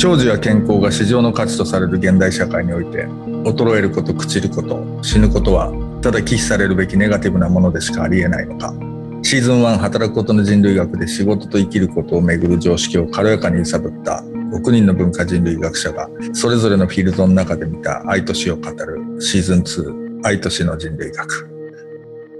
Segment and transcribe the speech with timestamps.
[0.00, 3.04] 長寿や健康が市場の価値とされる現代社会において
[3.44, 8.72] 衰えること朽ちること死ぬことはただ忌避されるべきネガティブなものでしかありえないのか。
[9.22, 21.46] シーズン1働くことの人類学で仕事と生きることをめぐる常識を軽やかに揺さぶった6人の文化人類学者がそれぞれのフィールドの中で見た愛と死を語るシーズン2愛と死の人類学。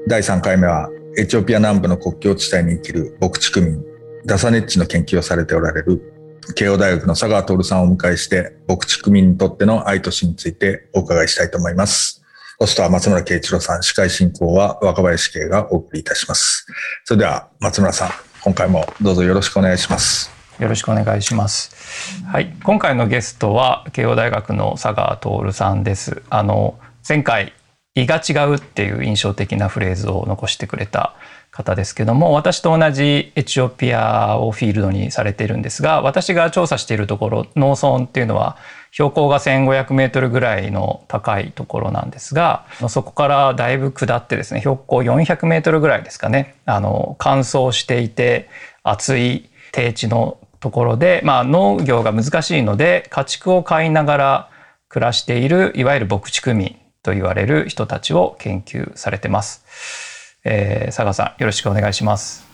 [0.08, 0.88] 第3回目は
[1.18, 3.84] エチオピア南部の国境地帯に生きる牧畜民
[4.24, 6.09] ダサネッチの研究をされておられる
[6.54, 12.22] 慶応大学の佐川徹さんをお迎えして牧畜民にとっての愛と死についてお伺いしたいと思います。
[12.58, 16.66] ホストは松村慶一郎さん、司会進行は若林圭がお送りいたします。
[17.04, 18.10] それでは松村さん、
[18.42, 20.30] 今回もどうぞよろしくお願いします。
[20.58, 22.22] よろしくお願いします。
[22.26, 26.22] はい、今回のゲストは慶応大学の佐川徹さんです。
[26.28, 27.54] あの前回
[27.94, 31.14] 胃が違うっていう印象的なフレーズを残してくれた
[31.50, 38.56] 方ですけども私と同じエチオピアをフィールドにされているんですが私が調査しているところ農村っていうのは
[38.92, 48.48] 標高が1,500メートルぐらいの高いところなんですがそこからだいぶ下ってですね標高400メートルぐらいですかねあの乾燥していて
[48.82, 54.50] 暑い低地のところで、まあ、農業が難しいので家畜を飼いながら
[54.88, 60.09] 暮らしているいわゆる牧畜民と言われる人たちを研究されてます。
[60.44, 62.46] えー、佐賀さんよろしくお願いします。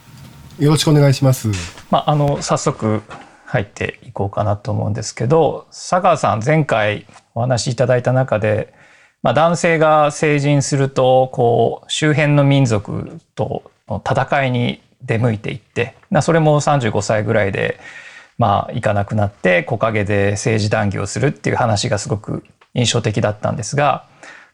[0.59, 1.48] よろしくお願いします。
[1.91, 3.03] まあ、あの早速
[3.47, 8.75] 入っていこうかなと思うんですけど佐川さん前回お話しいただいた中で、
[9.23, 17.78] まあ、男性が成人するとこう周辺の民族との戦いに出向いていってそれも35歳ぐらいで
[18.39, 22.44] まあ行かなくなって木陰で政治談義をするっていう話がすごく
[22.75, 24.06] 印象的だったんですが、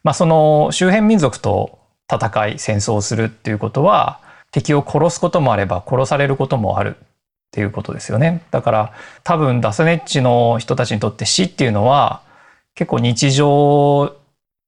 [0.04, 1.78] まあ、その周辺民族と
[2.10, 4.20] 戦い戦争をするっていうことは
[4.50, 7.04] 敵を殺すこともあれば殺されることもあるっ
[7.52, 8.42] ていうことですよね。
[8.50, 8.92] だから
[9.24, 12.22] 多分ダスネッチの人たちにとって死っていうのは
[12.74, 14.16] 結構日常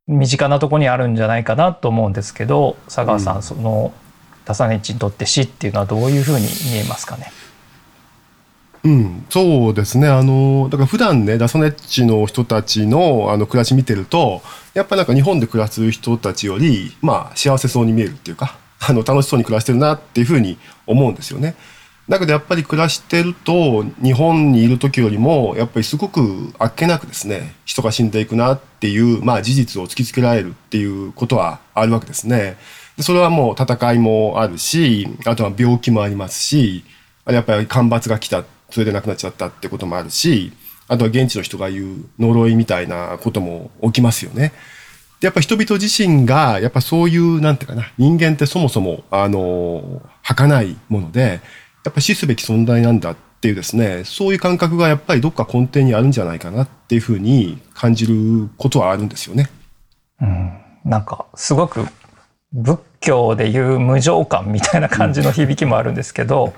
[0.07, 3.93] 身近なとこにあるんじゃないかなと思うんですけど佐川さん、うん、その
[4.45, 7.33] ダサネッチにとって死っていうのはどういうふうに見えますかね？
[8.85, 14.43] うん、そうですねあのだから普段ねダサネッチの人たちのあの暮らし見てると
[14.75, 21.55] やっぱなんか日本で暮らす人たちよりまあ幸せそうに見えるっていうかあの楽しそうに暮らしてるなっていうふうに思うんですよね。
[22.11, 32.59] だけどやっぱり暮らしてると日本にいる時よりもやっぱりすごくあっけなくですね人が死んでいくなっていう、まあ、事実を突きつけられるっていうことはあるわけですね。
[32.99, 36.85] でそれはもう戦いもあるしあとは病気もありますし
[37.25, 40.53] あやっぱり干ばつが来たそれで亡くなっちゃったってこともあるし
[40.89, 44.53] あとは現地の人が言う呪いみたいなことも起きますよね。
[45.21, 51.41] でやっぱ人々自身がやっぱそういうなんていうかな人間ってそもそもあの儚いもので
[51.85, 59.51] やっぱ死すべき存在なんだっていうですね、そういう感覚がやっぱりどっか根底にあるんじゃないかなっていうふうに感じることはあるんですよね。
[60.19, 61.87] うん、なんかすごく
[62.55, 66.55] 仏教でいう無常感みたいな感じの響きもあるんですけど、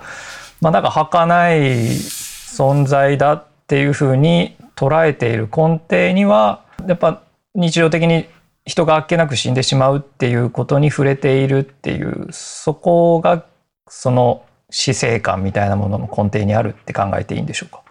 [0.60, 7.22] まあなんか儚い存在だっていうふうに捉えている根底にはやっぱ
[7.54, 8.26] 日常的に
[8.64, 13.44] 人があっけなく死んでしまうっていうことに触れているっていうそこが
[13.88, 17.82] その死生観みたいなものの根底にあるって考えていいんでしょうか？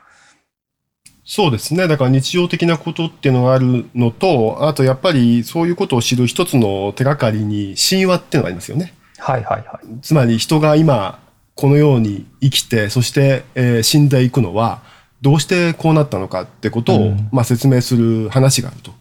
[1.24, 1.88] そうですね。
[1.88, 8.94] だから日常的なことっていうのがあるのと、あとやっぱりそういうことを知る一つの手がかりに神話っていうのがありますよね。
[9.18, 10.00] はいはいはい。
[10.02, 11.18] つまり人が今
[11.56, 14.84] このように生きて、そして、えー、死んでいくのは
[15.22, 18.92] どうしてこうなったのかってことを、うん、まあ、説明する話があると。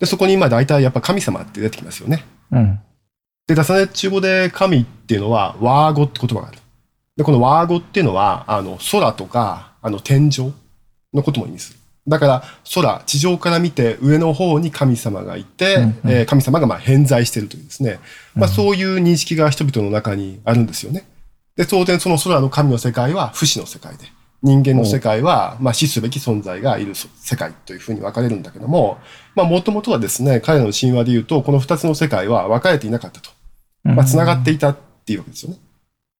[0.00, 2.24] で、そこに今大体やっぱ神様って出てきますよね。
[2.50, 2.80] うん。
[3.46, 6.58] で、ダサネ中語で神っていうのはワーゴって言葉がある。
[7.16, 10.52] で、このワーゴっていうのは、あの、空とか、あの、天井
[11.14, 11.78] のことも意味する。
[12.08, 12.42] だから、
[12.74, 18.00] 空、地上から見て上の方に神様がいて、うんうん、えー、神様がまあ偏在しているというですね、
[18.34, 21.04] まあそういう認識が人々の中にあるんですよね。
[21.56, 24.06] で、当然その空の神の世界は不死の世界で、
[24.42, 28.98] 人間の世界は、まあ死すべき存在がいる世界というふうに分かれるんだけども、
[29.34, 33.30] まあもともとはですね、彼らの神話で言うと、この二つの世界は分かれていなかったと。
[33.84, 35.58] まあ繋がっていたっていうわけですよね。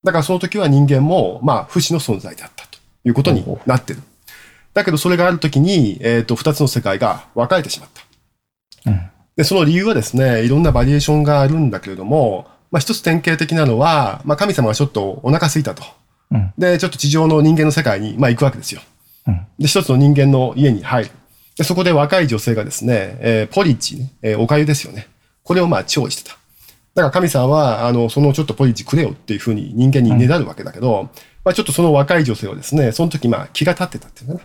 [0.04, 4.02] だからその時は人間も、まあ、不死の存在であったということになってる。
[4.74, 8.90] だけどそれがある時に、えっ、ー、と、二つの世界が分かれてしまった。
[8.90, 9.00] うん、
[9.36, 15.84] で、その理由はですね、いろんなバリエーションがあるんだけれども、まあ一つ典型的なのは、まあ神様がちょっとお腹空いたと。
[16.32, 18.80] うん、で、ちょっと地上の人間の世界に、まあ行くわけですよ。
[19.28, 21.10] うん、で、一つの人間の家に入る。
[21.56, 25.06] で、そこで若い女性がですね、えー、ポリッチ、ね、えー、お粥ですよね。
[25.44, 26.36] これをまあ調理してた。
[26.94, 31.06] だから神さんは、あの、そのちょっとポリッチくれよっていうふうに人間にねだるわけだけど、うん、
[31.44, 34.40] まあちょっとその若い女性はですね、その時まあ気が立ってたっていうかな。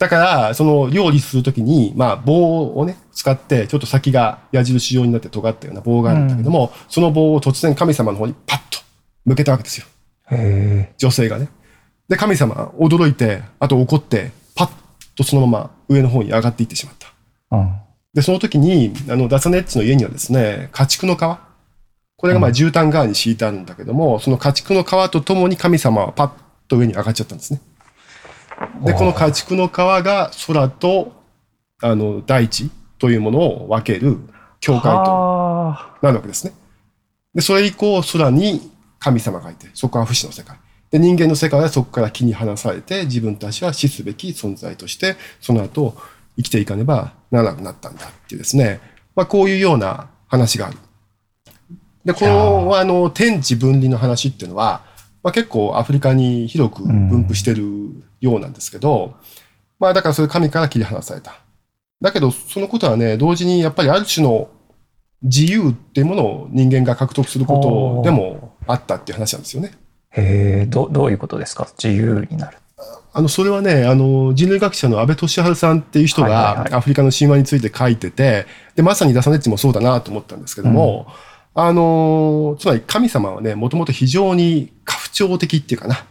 [0.00, 8.78] だから、その料理するときに、まあ棒をね、使って、ちょっと先が矢印状になって尖ったような棒があるんだけども、その棒を突然神様の方にパッと
[9.26, 9.86] 向けたわけですよ。
[10.30, 11.50] へ女性がね。
[12.08, 14.70] で、神様は驚いて、あと怒って、パッ
[15.14, 17.08] とそのまま上の方に上がっていってしまった。
[17.52, 17.58] え。
[17.58, 17.76] うん。
[18.14, 21.18] で、その時に、あの、ダサネッチの家にはですね、家畜の皮。
[21.18, 26.30] これがまあ絨毯側に敷いてあるんだけども、その家畜の皮とともに神様はパッ
[26.68, 27.60] と上に上がっちゃったんですね。
[28.84, 31.12] で、この家畜の皮が空と、
[31.82, 34.18] あの、大地というものを分ける
[34.60, 36.52] 境界とはなるわけですね。
[37.34, 40.56] で、それ以降、空に神様がいて、そこは不死の世界。
[40.90, 45.96] で、人間の世界はそこから木に離されて、自分たちは死すべき存在として、その後、
[46.36, 48.80] 生きていかねばならなくなったんだっていうですね。
[49.14, 50.78] まあ、こういうような話がある。
[52.04, 54.82] で、この、あの、天地分離の話っていうのは、
[55.22, 57.62] まあ、結構アフリカに広く分布してる
[58.20, 59.14] ようなんですけど、
[59.78, 61.34] まあ、だからそれ神から切り離された。
[62.00, 64.48] だけど、そのことはね、同時にやっぱりある種の
[65.22, 69.72] 自由っていうものを人間が獲得することでもあったっていう話なんですよね。
[70.12, 71.68] へえ、どどういうことですか？
[71.82, 72.56] 自由になる。
[73.12, 78.46] あの、それはね、あの、人類学者の安倍俊治さんっていう人がアフリカの神話について書いてて、
[78.76, 81.06] で、まさにダサネッチもそうだなと思ったんですけども、
[81.54, 86.06] あの、つまり神様はね、もともと非常に過不調的っていうかな。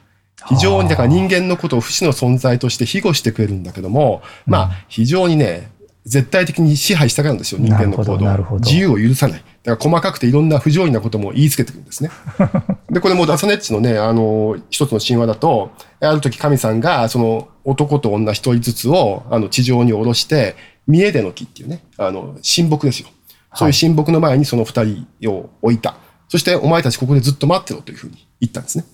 [0.48, 5.72] 非常に、だから人間のことを不死の存在として庇護してくれるんだけども、まあ、非常にね、
[6.06, 9.44] 絶対的に支配したがるんですよ、人間の行動なるほど自由を許さない。
[9.64, 12.10] だから細かくていろんな不条理なことも言いつけてくるんですね。
[12.90, 20.56] で、これもダサネッチのね、あの、一つの神話だと、ある時神さんが、その男と女一人ずつを、あの、地上に下ろして、
[20.88, 23.10] 見えでの木っていうね、あの、神木ですよ。
[23.54, 24.84] そういう神木の前にその二
[25.20, 25.96] 人を置いた。
[26.28, 28.86] そして、お前たちここでずっと待ってろというふうに言ったんですね。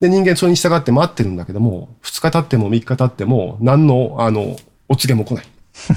[0.00, 4.56] で、人間それに従って待ってるんだけども、二日経っても三日経っても、何の、あの、
[4.88, 5.46] お告げも来ない。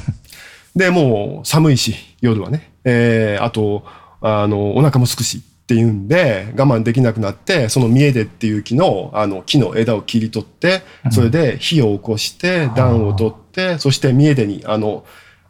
[0.76, 2.72] で、もう寒いし、夜はね。
[2.84, 3.84] えー、あと、
[4.22, 15.06] あの、お腹もすくしっていうんで、我慢できなくなって、その見えでっていう木の、あの、木の枝を切り取って、それで火を起こして、暖を取って、そして見えでに、あの、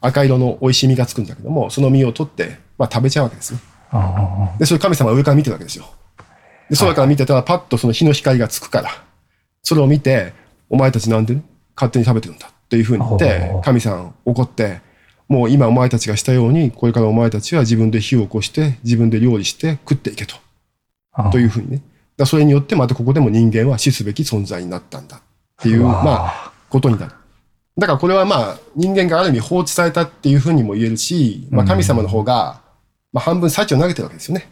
[0.06, 3.60] 赤色の美味しい実がつくんだけども、その実を取って、まあ食べちゃうわけですね。
[3.92, 5.86] あで、それ神様は上から見てるわけですよ。
[6.70, 8.90] で、空から見てたらパッとその日の光がつくから、
[9.64, 10.34] それを見て、
[10.70, 11.38] お前たちなんで
[11.76, 14.82] 勝手に食べてるんだっていうふうに言って神さん怒って、
[15.28, 20.36] もう今お前たちがしたように、これからお前たちは自分で火を起こして、自分で料理して食っていけと。
[21.14, 21.82] あというふうにね。
[22.18, 25.22] だそれによってまたここでも人間は死すべき存在になったんだっ
[25.62, 27.12] ていう、まあ、ことになる。
[27.78, 32.62] だからこれはまあ、人間がある意味放置されたっていうふうにも言えるし、まあ神様の方が、
[33.12, 34.50] まあ半分幸を投げてるわけですよね。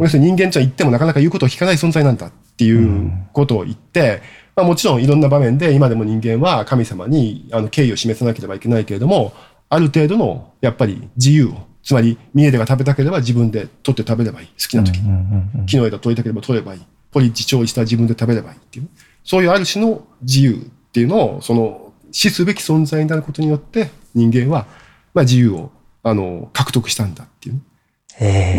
[0.00, 4.20] 要するに人間とは言ってもなかなか言うことを聞かない存在なんだっていうことを言って、
[4.56, 9.32] まあ、もちろんいろんな場面で今でも人間は神様にあの敬意を示さなければいけないけれども、
[9.68, 14.46] ある程度のやっぱり自由を、つまりミエデが食べたければ自分で取って食べればいい。
[14.46, 15.66] 好きな時に。
[15.66, 16.82] 木の枝取りたければ取ればいい。
[17.10, 18.88] ポリッジ調理したら自分で食べればいいっていう。
[19.22, 20.56] そういうある種の自由っ
[20.92, 21.83] ていうのを、その
[22.14, 24.66] 死すべき存在になることによって人間は、
[25.12, 25.72] まあ自由を、
[26.04, 27.60] あの、獲得したんだっていう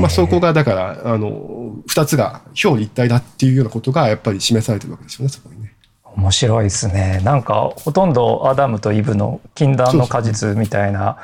[0.01, 5.73] まあ、そこが、だから、あの、二つが表裏一体だっていうようなことが、やっぱり示されてるわけですよね、そこにね。
[6.03, 7.21] 面白いですね。
[7.23, 11.17] なんかほとんどアダムとイブの禁断の果実みたいな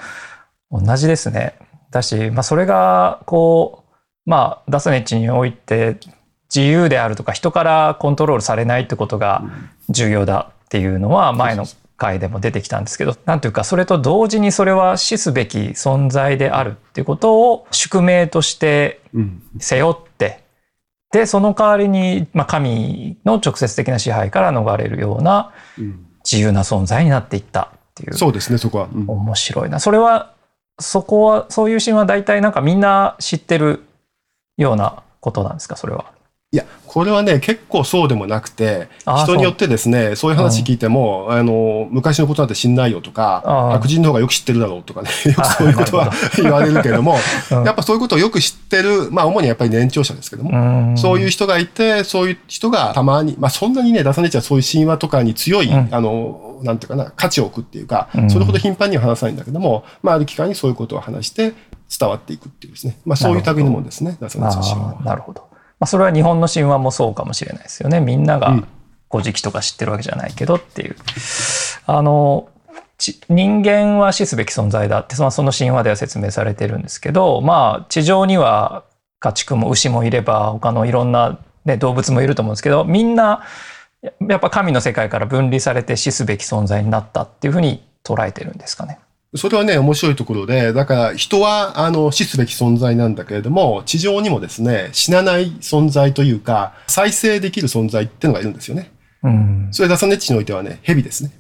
[0.70, 1.56] 同じですね。
[1.92, 5.98] だし、まあ、それがこうまあダスネッチにおいて
[6.54, 9.44] 自由であるとか人からコントロールされないってことが
[9.90, 11.66] 重要だっていうのは前の
[12.02, 19.44] 回でも出てきたんですけどなんというかそれと同時にそれは死すべき存在であるっていうことを宿命としてうん。
[19.60, 20.44] 背負って
[21.12, 28.88] でその代わりに、まあ、神の直接的な支配から逃れるようなうん自由な存在になっていったっていうそうですね、そこは。
[28.94, 30.34] うん面白いなそれは
[30.80, 33.84] そこはそういう神話大体なんかみんな知ってる
[34.58, 35.76] ようなことなんですか？
[35.76, 36.06] それは。
[36.54, 38.90] いや、これはね、結構そうでもなくて、
[39.24, 40.32] 人によってですね、そう。
[40.32, 43.76] いう話聞いても、あの、昔のことなんて知んないよとか、あー。
[43.76, 47.16] 悪人の方がよく知ってるだろうとかね、よくそういうことは 言われるけれども、
[47.52, 47.64] うん。
[47.64, 50.98] やっぱそういうことをよく知ってる、まあ主にやっぱり年長者ですけども、うん。
[50.98, 55.88] そういう人がいて、そういう人がたまに、まあそんなにね、出さねちゃそういう神話とかに強い、うん。
[55.90, 58.30] あの、なんていうかな、価値を置くっていうかう、ん。
[58.30, 61.54] それほど頻繁には話さないんだけども、まあある機会にそういうことを話して
[61.98, 62.98] 伝わっていくっていうですね。
[63.06, 65.02] まあそういう類のもんですね、出さねちの神話あーは。
[65.06, 65.51] なるほど。
[65.82, 68.00] まあ、それは日本の神話もそうかもしれないですよね。
[68.00, 68.68] みんながうん
[69.12, 70.96] 古事記とか知ってるわけじゃないけどっていう。
[71.86, 72.48] あの
[72.98, 78.86] ち人間は死すべき存在だってそのその神話では説明されてるんですけどまあ地上には
[79.20, 83.44] 家畜も牛もいれば他のいろんな、ね、動物もいると思うんですけどみんな
[84.28, 89.00] やっぱ神の世界から分離されて死すべき存在になったっていうふうに捉えてるんですかね。
[89.36, 98.92] それはね、面白いところで、だから人は、あの、死すべき存在なんだけれども、地上にもですね、死なない存在というか、再生できる存在っていうのがいるんですよね。
[99.24, 99.70] うん。
[99.72, 101.32] それダサネッチにおいてはね、蛇ですね。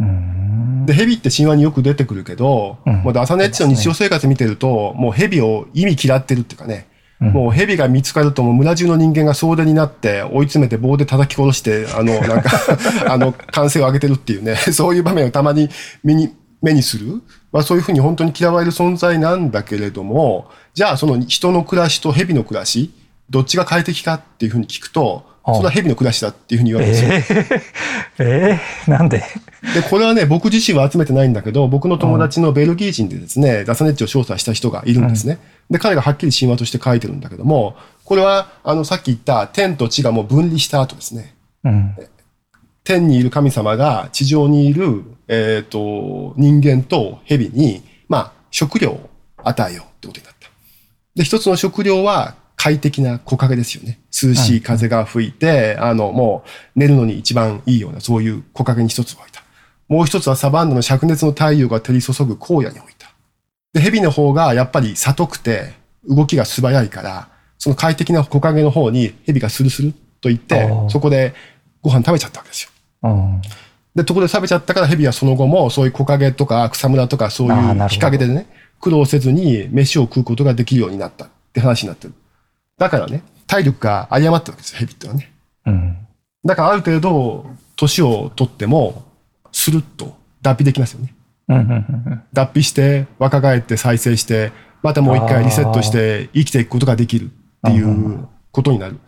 [0.00, 0.86] うん。
[0.86, 6.88] で、蛇って神話によく出てくるけど、うん、もうダサネッチの日常生活見てると、もう蛇を意味嫌ってるっていうかね、
[7.20, 12.50] もう蛇が見つかるともう村中の人間が総出になって追い詰めて棒で叩き殺して、あの、なんか
[13.12, 15.68] あの、歓声を上げてるっていうね、そういう場面をたまに
[16.04, 17.22] 目に、目にする。
[17.52, 22.92] まあそういうふうに本当に嫌われる存在なんだけれども、じゃあその人の暮らしと蛇の暮らし、
[23.30, 27.38] どっちが快適かっていうふうに聞くと、それは蛇の暮らしだっていうふうに言われるんですよ。
[28.18, 29.24] えー、えー、なんで？
[29.74, 35.38] で、これはね、僕自身は集めてないんだけど、僕の友達のベルギー人でですね、ダサネッチを調査した人がいるんですね。
[35.70, 41.34] うん、で、彼がはっきり神話として書いてるんだけども、これは、あの、さっき言った天と地がもう分離した後ですね。
[41.64, 41.94] うん、
[42.88, 49.10] 天にいる神様が地上にいる、えっ、ー、と、人間と蛇に、まあ、食料を
[49.44, 50.48] 与えようってことになった。
[51.14, 54.00] で、一つの食料は快適な木陰ですよね。
[54.10, 59.42] 涼しい風が吹いて、あの、もう寝るのに一番いいような、そういう木陰に一つ置いた。
[59.88, 63.10] もう一つはサバンナの灼熱の太陽が照り注ぐ荒野に置いた。
[63.74, 65.74] で、蛇の方がやっぱり里くて
[66.08, 67.28] 動きが素早いから、
[67.58, 69.92] その快適な木陰の方に蛇がスルスル
[70.22, 71.34] と言って、そこで
[71.82, 72.70] ご飯食べちゃったわけですよ。
[73.94, 78.46] で、ところで食べちゃったから蛇はその後もそういう木陰とか草むらとかそういう日陰でね、
[78.80, 82.14] 苦労せずに飯を食うことができるようになったって話になってる。
[82.78, 85.32] だからね、体力が誤ってるわけですよ、ヘビってのはね。
[85.66, 85.96] うん。
[86.44, 89.04] だからある程度、年を取っても、
[89.52, 91.14] スルッと脱皮できますよね。
[92.32, 94.52] 脱皮して、若返って再生して、
[94.82, 97.28] またもう一回リセットして生きていくことができるっ
[97.62, 98.98] ていうことになる。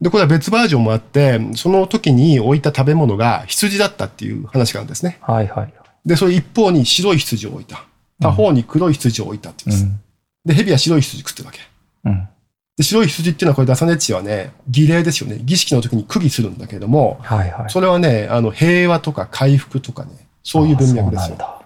[0.00, 5.18] で、これは別バージョンもあって、その時に置いた食べ物が羊だったっていう話があるんですね。
[5.20, 5.72] はいはい。
[6.06, 7.84] で、それ一方に白い羊を置いた。
[8.20, 9.78] 他方に黒い羊を置いたって言。
[9.78, 10.00] うん、
[10.44, 11.60] で、蛇は白い羊食ってるわけ。
[12.04, 12.28] うん。
[12.76, 15.38] で白い羊っていうのはこれダサネッチはね、儀礼ですよね。
[15.42, 21.59] 儀式の時に釘するんだけれども、はいはい、それはね、あの、平和とか回復とかね、そういう文脈ですよ。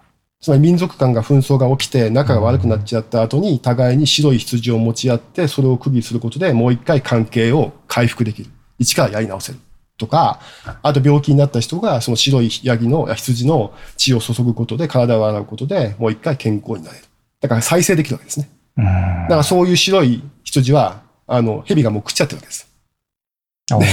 [0.45, 8.51] つまり民族間が紛争が起きて仲が悪くなっちゃった後に互いに白い羊を持ち合ってそれを釘することでもう一回関係を回復できる。
[8.79, 9.59] 一からやり直せる。
[9.97, 10.41] とか、
[10.83, 17.05] あと病気になった人がその白いヤギの、羊の血を注ぐことで体を洗うことでもう一回健康になれる。
[17.41, 18.51] だから再生できるわけですね。
[18.77, 18.83] だ
[19.31, 22.69] からそういう白い羊はあの、蛇がもう食っちゃってるわけです。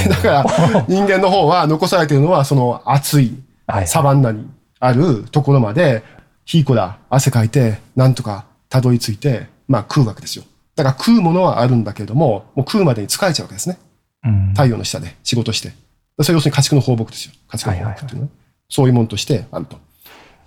[0.10, 3.42] だから、人間の方は残されているのは、その暑い
[3.86, 4.50] サバンナに
[4.82, 6.04] あるところまで、
[6.52, 10.44] ヒーコラ、汗かいて、なんとかたどり着いて、まあ食うわけですよ。
[10.76, 13.80] だから食うものはあるんだけれども、もう食うまでに疲れちゃうわけですね。
[14.26, 15.72] うん、太陽の下で仕事して。
[16.20, 17.32] それ要するに家畜の放牧ですよ。
[17.48, 18.30] 家畜の放牧っていうのは、
[18.68, 19.78] そういうものとしてあると。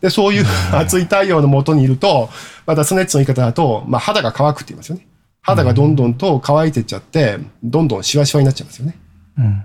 [0.02, 0.44] で、そういう
[0.74, 2.28] 暑い太陽の下にいると、
[2.66, 5.06] またスネッチの言い方だと、まあ肌が乾くって言いますよね。
[5.40, 8.98] 肌がどんどんと乾いてっちゃって、どんどんシワシワになっちゃいますよね。
[9.38, 9.64] うん、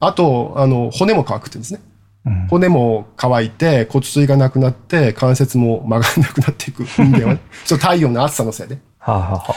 [0.00, 1.80] あと、あの、骨も乾くって言うんですね。
[2.24, 7.40] うん、骨も乾いて、骨髄がなくなって、関節も曲がらなくなっていく 人間はね。
[7.64, 8.78] その太陽の暑さのせいで。
[8.98, 9.54] はあはあ、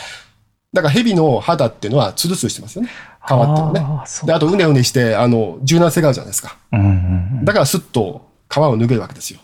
[0.74, 2.90] だから蛇の肌っていうのはツルツルしてますよね。
[3.22, 3.82] 皮っていうのね。
[4.26, 6.58] で、あとうねうねして、あの、柔軟性があるじゃないですか。
[6.72, 6.90] うんうんう
[7.42, 9.40] ん、だからスッと皮を脱げるわけですよ。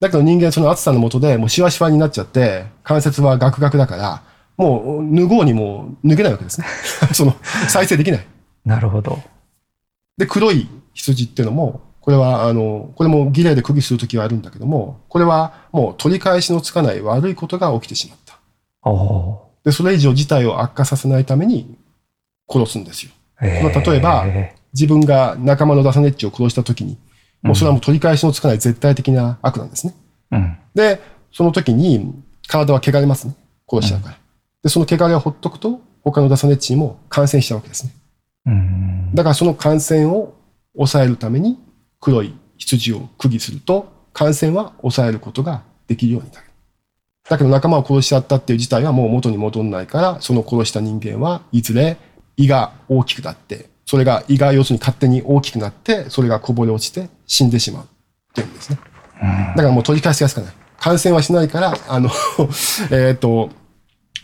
[0.00, 4.22] だけど人間その暑さの下でもうシワシワになっちゃって、関節はガクガクだから、
[4.56, 6.66] もう脱ごうにも抜けないわけですね。
[7.12, 7.34] その、
[7.68, 8.26] 再生できない。
[8.64, 9.18] なるほど。
[10.16, 18.38] で、黒い羊っていうのも、これは、あの、これも儀礼で釘するときはあるんだけども、これはもう取り返しのつかない悪いことが起きてしまった。
[19.64, 21.76] で、それ以上事態を悪化させないために
[22.48, 23.12] 殺すんですよ。
[23.42, 24.26] えー、例えば、
[24.72, 26.96] 自分が仲間のダサネッチを殺したときに、
[27.42, 29.94] もうそれはもう取り返しのつかない絶対的な悪なんですね。
[30.32, 31.00] うん、で、
[31.32, 32.14] その時に
[32.46, 33.34] 体は汚れますね。
[33.68, 34.16] 殺しちゃうから。
[34.62, 37.92] で、その汚れをほっとくと、他のダサネッチにも感染しちゃうわけですね。
[39.14, 40.34] だからその感染を
[40.74, 41.58] 抑えるために
[42.00, 46.46] 黒い羊を釘すると、感染は抑えることができるようになる。
[47.28, 51.96] だけど仲間を殺しちゃったっていう事態はもう元に戻んないから、その殺した人間はいずれ
[52.36, 57.86] 胃が大きくなって、それが胃が要するに勝手に大きくなって、それがこぼれ落ちて死んでしまうっ
[58.34, 58.78] ていうんですね。
[59.20, 60.54] だからもう取り返しやすくない。
[60.78, 62.10] 感染はしないから、あの
[62.90, 63.50] えっと、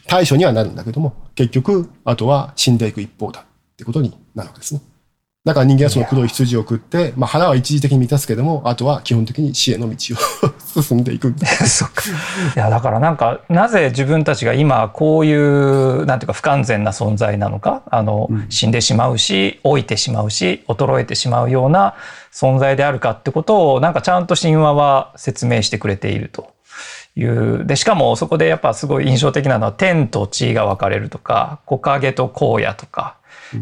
[0.06, 3.44] 対処にはなるんだけども、結局、あとは死んでいく一方だっ
[3.76, 4.80] てことになるわけですね。
[5.46, 9.94] だから人間はその黒い羊を食って、まあ腹は一時的に満たすけども、あとは基本的に死への道
[10.74, 11.32] を 進んでいく。
[11.64, 12.02] そっか。
[12.56, 21.94] いや、だからなんか、なぜ自分たちが今こういう、なんていうか不完全な存在なのか、あの、死んでしまうし、老いてしまうし、衰えてしまうような
[22.32, 26.56] 存在であるかってことを、なんかちゃんと神話は説明してくれていると。
[27.16, 27.64] いう。
[27.64, 33.16] で、しかもそこでやっぱすごい印象的なのは天と地が分かれるとか、木陰と荒野とか、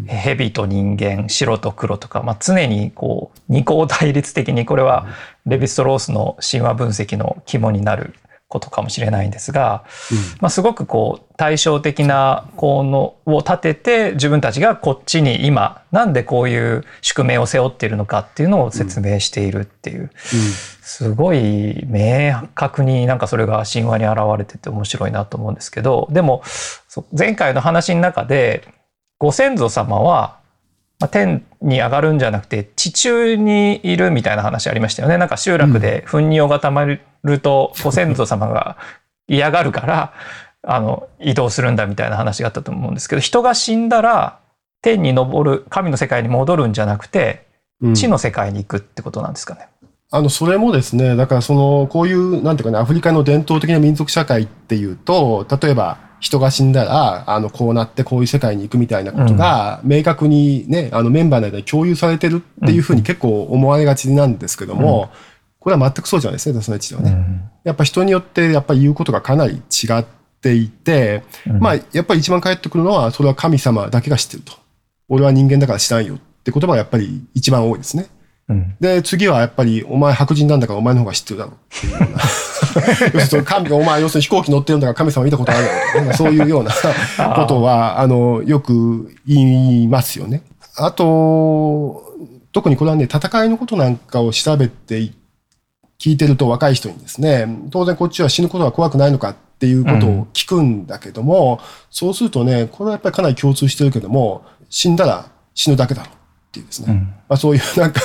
[0.07, 5.07] 蛇と人間、白と黒とか、まあ、常にこう二項対立的にこれは
[5.47, 8.15] レヴィストロースの神話分析の肝になる
[8.55, 9.85] ことかもしれないんですが、
[10.41, 20.11] まあ、すごくこう対照的な効能を立てて自分たちがこっちに今なんでこういう宿命を背負っているのかっていうのを説明しているっていう、
[20.83, 26.45] すごい明確になんかそれが神話に現れてて面白いなと思うんですけどでも
[27.17, 28.69] 前回の話の中で
[29.25, 30.39] ご先祖様は
[31.01, 35.19] まあ、天に上がるんじゃなくて地中にいるみたいな話ありましたよね。
[35.19, 37.01] なんか集落で糞尿がたまる
[37.41, 38.77] とご先祖様が
[39.27, 40.15] 嫌がるから
[40.63, 44.39] あの移動するんだみたいな話があったと思うんですけど人が死んだら
[44.83, 47.47] 天に昇る神の世界に戻るんじゃなくて
[47.95, 49.69] 地の世界に行くってことなんですかね。
[50.11, 65.11] あの、それもですね、だからその、こういう、なんていうかね、アフリカの伝統的な民族社会っていうと、例えば、人が死んだら、あの、こうなってこういう世界に行くみたいなことが、明確にね、あの、メンバーの間で共有されてるっていうふうに結構思われがちなんですけども、
[65.61, 67.51] これは全くそうじゃないですね、ダスネッチではね。
[67.63, 70.05] やっぱ人によって、やっぱり言うことがかなり違っ
[70.41, 71.25] ていて、
[71.61, 74.55] まあ、やっぱり一番返ってくるのは、それは神様だけが知ってると。
[75.11, 78.07] 俺は人間だから知らんよって言葉がやっぱり一番多いですね。
[78.49, 82.09] うん、で、次はやっぱり、お前白人なんだからお前の方が知ってるだろうっていうような。
[83.15, 86.73] 要するに神、お前要するに飛行機乗ってるんだから神様見たことあるだろうとか、そういうような
[87.35, 90.43] ことは、あの、よく言いますよね。
[90.77, 92.03] あと、
[92.53, 95.11] 特にこれはね、戦いのことなんかを調べて
[95.99, 106.24] 聞いてると若い人にですね、当然こっちは死ぬことは怖くないのかっていうことを聞くんだけども、そうするとね、これはやっぱりかなり共通してるけども、死んだら死ぬだけだろう。
[106.55, 106.87] っていうですね。
[106.89, 106.97] うん
[107.29, 108.01] まあそういう なんか、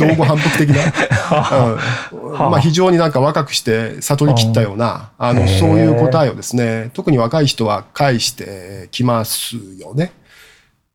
[0.00, 0.82] 道後反復的な、
[2.12, 2.38] うん。
[2.50, 10.12] まあ非常になんか若くして悟り切ったような、あの、そういう答えをですね、特に若い人は返してきますよね。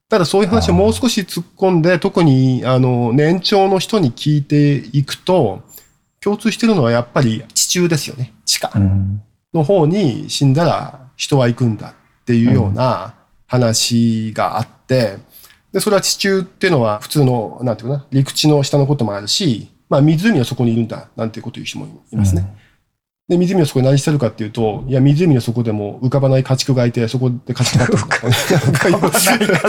[0.10, 5.62] ただそういう話をもう少し突っ込んで、特にあの、年長の人に聞いていくと、
[6.20, 8.34] 共通してるのはやっぱり地中ですよね。
[8.46, 9.22] 地下うん。
[9.54, 11.94] の方に死んだら人は行くんだっ
[12.26, 13.14] ていうような
[13.48, 15.18] 話があって、
[15.72, 22.56] で、それは地中っていうのは普通の、なんていうかな、陸地の下のこともあるし、まあ湖の底にいるんだ、なんていうこと言う人もいますね。
[23.28, 29.62] で、湖の底に何してるかっていうと、いや、湖の底でも浮かばない家畜がいて、そこで家畜がっ 浮かばない家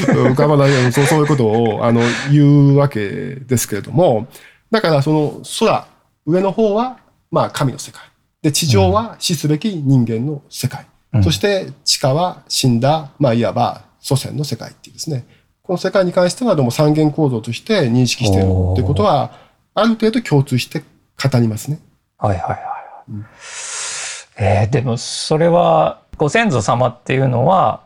[0.00, 2.00] 畜 浮かばない、そうそういうことを、あの、
[2.32, 4.28] 言うわけですけれども、
[4.70, 5.86] だからその空、
[6.24, 6.98] 上の方は、
[7.30, 8.02] まあ神の世界。
[8.40, 10.82] で、地上は死すべき人間の世界。
[11.12, 15.26] うんそして地下は死んだ、まあいわば祖先の世界っていうですね。
[15.62, 19.32] この世界に関してはどうも三元構造として認識しているっていうことは、
[19.74, 21.78] ある程度共通して語りますね。
[22.16, 22.58] はいはいはい。
[24.38, 27.80] えーでもそれはご先祖様っていうのは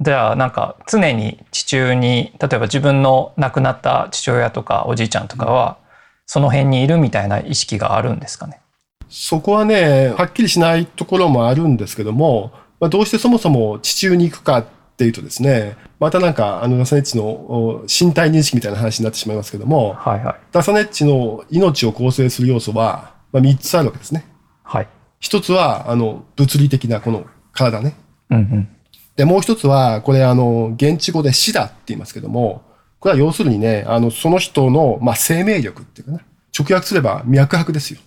[0.00, 5.78] じゃあなんか常に地中に例えば自分の亡くなった父親とかおじいちゃんとかは
[6.26, 8.60] その辺にいるみたいな意識があるんですかね？
[9.08, 24.24] そこはね、はっきりしないところもあるんですけども、まあ、どうしてそもそも地中に行くかっていうとですね、またなんか、あの、ダサネッチのお身体認識みたいな話になってしまいますけども、はいはいダサネッチの命を構成する要素は、まあ、3つあるわけですね。
[24.62, 24.88] はい。
[25.18, 27.94] 一つは、あの、物理的なこの体ね。
[28.30, 28.68] うんうん。
[29.16, 32.62] で、もう一つは、これあの、現地語で死だって言いますけども、
[33.00, 36.20] これは要するにね、あの、その人の、まあ、生命力っていうかな。
[36.58, 38.00] 直訳すれば脈拍ですよ。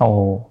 [0.00, 0.50] おお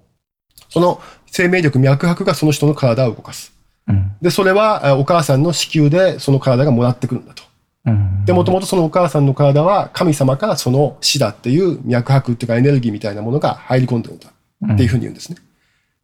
[0.68, 3.52] その生命力、脈拍がその人の体を動かす。
[3.88, 3.92] ー。
[3.92, 7.42] うんで、それはあお母さんの子宮でその体がもらってくるんだと。
[7.86, 8.24] うん。
[8.24, 14.28] で、もともとそのお母さんの体は神様からその死だっていう脈拍っていうかエネルギーみたいなものが入り込んでるんだ
[14.74, 15.38] っていうふうに言うんですね。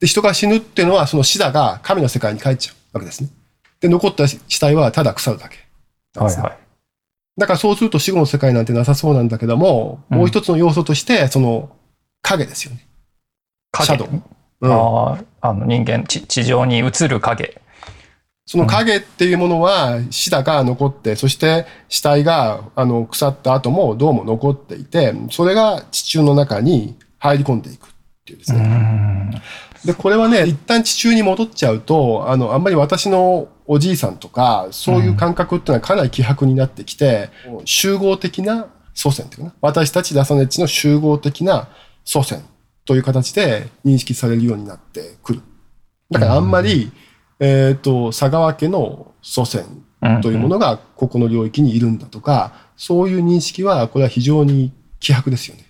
[0.00, 3.28] で、人が死ぬっていうのはその死だが神の世界に帰っちゃうわけですね。
[3.80, 5.56] で、残った死体はただ腐るだけ
[6.14, 6.42] なんですね。
[6.42, 6.60] はいはい。
[7.38, 11.70] だからそうすると死後の世界なんてなさそうなんだけども、うんもう一つの要素として、その
[12.22, 12.86] 影ですよね。
[13.82, 14.08] シャドウ。
[14.08, 14.22] うん
[14.62, 17.60] ああ、あの人間地地上に映る影。
[18.46, 27.90] その影っていうものは死だが残って、そして死体があの腐った後もどうも残っていて、それが地中の中に入り込んでいくっ
[28.24, 28.62] ていうですうね。
[28.64, 29.42] ん。
[29.84, 37.30] で、これはね、一旦地中に戻っちゃうと、あの、あんまり私のおじいさんとか、そういう感覚っていうのはかなり希薄になってきて、
[37.64, 39.54] 集合的な祖先っていうかな。
[39.60, 41.68] 私たちダサネッチの集合的な
[42.04, 42.44] 祖先
[42.84, 45.40] という形で認識されるようになってくる。
[46.12, 46.92] だからあんまり、
[47.40, 49.64] えっ、と、佐川家の祖先
[50.22, 55.64] というものがここの領域にいるんだとか、そういう認識は、これは非常に希薄ですよね。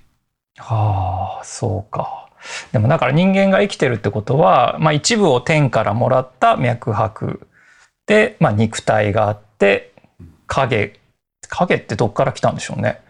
[0.59, 2.29] はあ、そうか。
[2.72, 7.46] でもだから人間が生きてるってことは、まあ一部を天からもらった脈拍
[8.07, 9.92] で、まあ肉体があって、
[10.46, 11.00] 影、
[11.48, 13.00] 影ってどっから来たんでしょうね。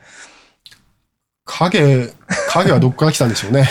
[1.44, 2.08] 影、
[2.48, 3.60] 影はどっから来たんでしょうね。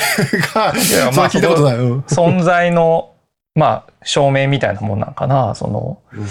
[0.89, 1.75] いや、まあ、 聞いたことない。
[1.75, 3.14] うん、存在の、
[3.55, 5.55] まあ、証明みたいなもんなんかな。
[5.55, 6.25] その、うん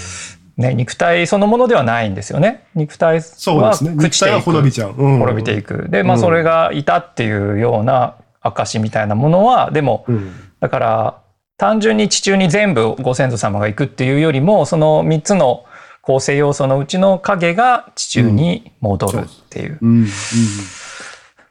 [0.56, 2.66] ね、肉体そのものではないんですよね。
[2.74, 4.34] 肉体は朽ちていく。
[4.37, 4.94] ね、滅びちゃう。
[4.96, 5.88] うん、滅びていく。
[5.88, 11.22] で、まあそれがいたっていうような証みたいなものは、でも、うん、だから
[11.56, 15.64] 単純に地中に全部ご先祖様が行くっていうよりも、その3つの
[16.02, 19.78] 構成要素のうちの影が地中に戻るっていう。
[19.82, 20.06] うん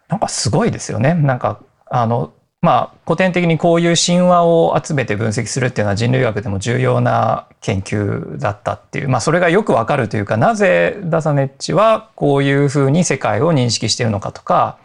[0.10, 1.16] なんかすごいですよね。
[1.16, 1.60] なんか、
[1.90, 2.34] あの、
[2.64, 14.78] まあ、古典的にこういう神話を集めて分析するっていうのは人類学でも重要な研究だったっていう、まあ、それがよくわかるというか、なぜダサネッチはこういうふうに世界を認識しているのかとか、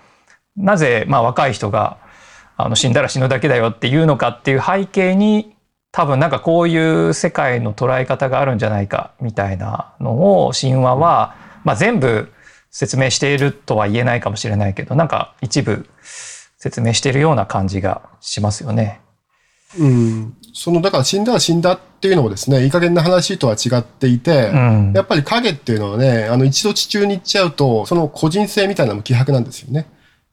[0.57, 1.99] なぜ、まあ、若い人が、
[2.57, 5.55] あの、死んだら死ぬだけだよっていうのかっていう背景に、
[5.93, 12.33] 多分なんかこういう世界の捉え方があるんじゃないかみたいなのを神話は、まあ、全部
[12.73, 15.89] 説明しているとは言えないかもしれないけど、なんか一部
[16.59, 19.01] 説明しているような感じがしますよね。
[19.79, 20.35] うん。
[20.55, 29.87] その、だから死んだら死んだっていうのもですね、いい加減な話とは違っていて、うん、やっぱり影っていうのはね、あの一度地中に行っちゃうと、その個人性みたいなのも希薄なんですよね。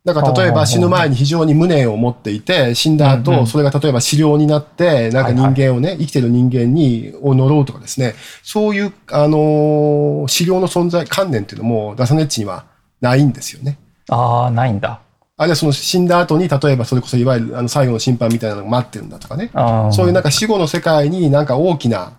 [0.05, 12.65] だから例えば死ぬ前に非常に無念を持っていて、死んだ後、それが例えば治療になって、なんか人間をね、生きてる人間に、を呪うとかですね、そういう、あの、治療の存在、観念っていうのも、ダサネッチには
[13.01, 13.79] ないんですよね。
[14.09, 14.99] ああ、ないんだ。
[15.37, 19.51] あるいはその死んだ後に、例えばそれこそいわゆるあの最後の審判みたいなのが待ってるんだとかね。
[19.91, 22.13] そういうなんか死後の世界になんか大きな、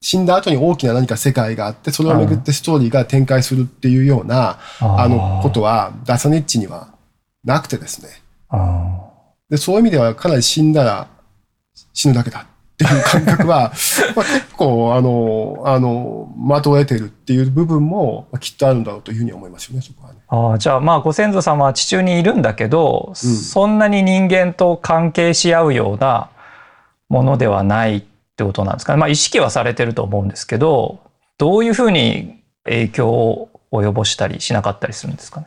[0.00, 6.88] 死んだ後に大きな何か世界があって、それをめぐってストーリーが展開するっていうような、あのことは、ダサネッチには
[7.44, 8.08] なくてですね。
[9.50, 11.08] で、そういう意味ではかなり死んだら
[11.92, 12.46] 死ぬだけだ
[12.84, 13.72] っていう感覚は、
[14.16, 16.28] まあ、結構、あの、あの、
[16.62, 20.20] 的を得てるっていう部分もきっとあるんだろうというふうに思いますよね、そこはね。
[20.28, 26.30] あじゃあまあご先祖様は地中にいるんだけど、うん、そんなに人間と関係し合うような
[27.08, 28.02] ものではないっ
[28.36, 28.98] てことなんですかね。
[28.98, 31.00] まあ意識はされてると思うんですけど、
[31.36, 35.46] どういうふうに影響を及ぼしたりしなかったりするんですかね。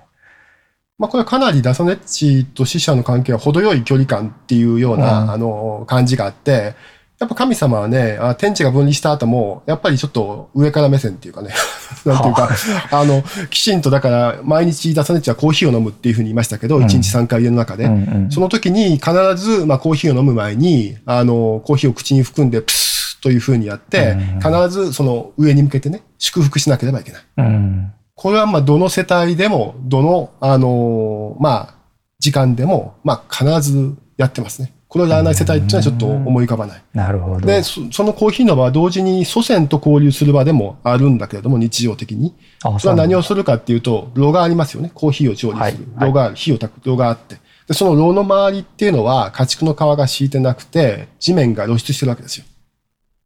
[1.00, 6.76] まあ、これはかなりダサネッチと死者の関係は程よい距離感っていうような、うん、あの、感じがあって、
[7.24, 11.52] やっぱ神様はね、あ天地が分離した後も、やっぱりちょっと上から目線っていうかね、
[12.06, 12.50] なんていうか、
[12.92, 13.06] あ。
[13.06, 27.22] の、きちんとだから、毎日ダサネッチはコーヒーを飲むっていうふうに言いましたけど、1日3回家の中で、うんうん、その時に必ず、まあ、コーヒーを飲む前に、あの、コーヒーを口に含んで、プスというふうにやって、必ずその上に向けてね、祝福しなければいけない。
[27.38, 27.94] うん。
[28.16, 31.76] これはまあどの世帯でも、どの、あのー、まあ、
[32.20, 34.74] 時間でも、まあ必ずやってますね。
[34.94, 36.84] これをやらない世帯っていうのはちょっと思い浮かばない。
[36.94, 37.48] なるほど。
[37.48, 42.36] で、そのコーヒーの場は同時に祖先と交流する場でもあるんだけれども、日常的に。
[42.78, 44.92] それは何をするかっていうと、炉がありますよね。
[44.94, 45.88] コーヒーを調理する。
[45.96, 46.36] はい、炉がある。
[46.36, 47.38] 火を炊く炉があって。
[47.68, 52.46] で、その炉の周りっていうのは、家畜の皮が敷いてなくて、地面が露出してるわけですよ。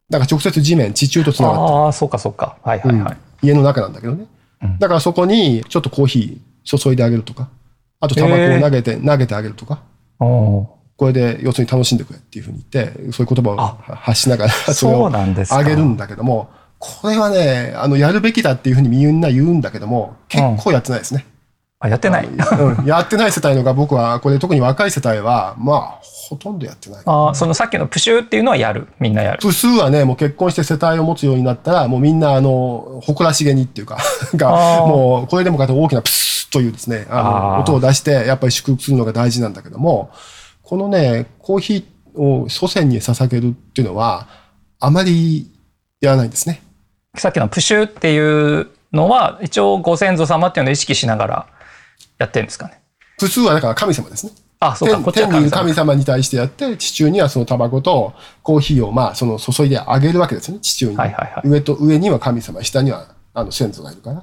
[0.08, 1.78] だから直接地面、地中と繋がってる。
[1.80, 2.56] ああ、そうかそうか。
[2.62, 3.48] はいはいはい、うん。
[3.48, 4.24] 家の中なんだけどね。
[4.78, 7.50] だからそこにちょっとコーヒー注いであげるとか、
[8.00, 9.82] あとタバコを投げて、投げてあげるとか。
[10.98, 13.56] これで要するに楽しんでくれっていうふうに言って、そういう言葉を
[13.94, 21.24] 発しながら、それをあげるんだけども、これはね、あの、やるべきだっていうふうにみんな言うんだけども、結構やってないですね。
[21.78, 27.02] あ、やってない、うん、やってない世帯のが僕は、これ特に若い世帯は、まあ、ほとんどやってない。
[27.06, 28.88] あそのさっきのプシューっていうのはやる。
[28.98, 29.38] みんなやる。
[29.40, 33.98] プスーはね、もう結婚して世帯を持つようになったら、もうみんな、あの、誇らしげにっていうか
[34.34, 40.10] が、もう、これでもかと大きなプスーというですね、あの、音を出して、やっぱり祝福するのが大事なんだけども、
[40.68, 44.28] このね、コーヒーを祖先に捧げるっていうのは、
[44.78, 45.50] あまり
[45.98, 46.60] やらないんですね。
[47.16, 51.46] さっきのプシューっていうのは、一応ご先祖様っていうのを意識しながら
[52.18, 52.82] やってるんですかね。
[53.18, 54.32] 普通はだから神様ですね。
[54.60, 55.50] あ、そうか、こっちは神様。
[55.52, 60.98] 神様に対してやって、地中にはそのタバコとコーヒーを、まあ、その注いであげるわけですね、地中に。
[60.98, 64.22] はいはいはい、上と、上には神様、下には、あの、先祖がいるから。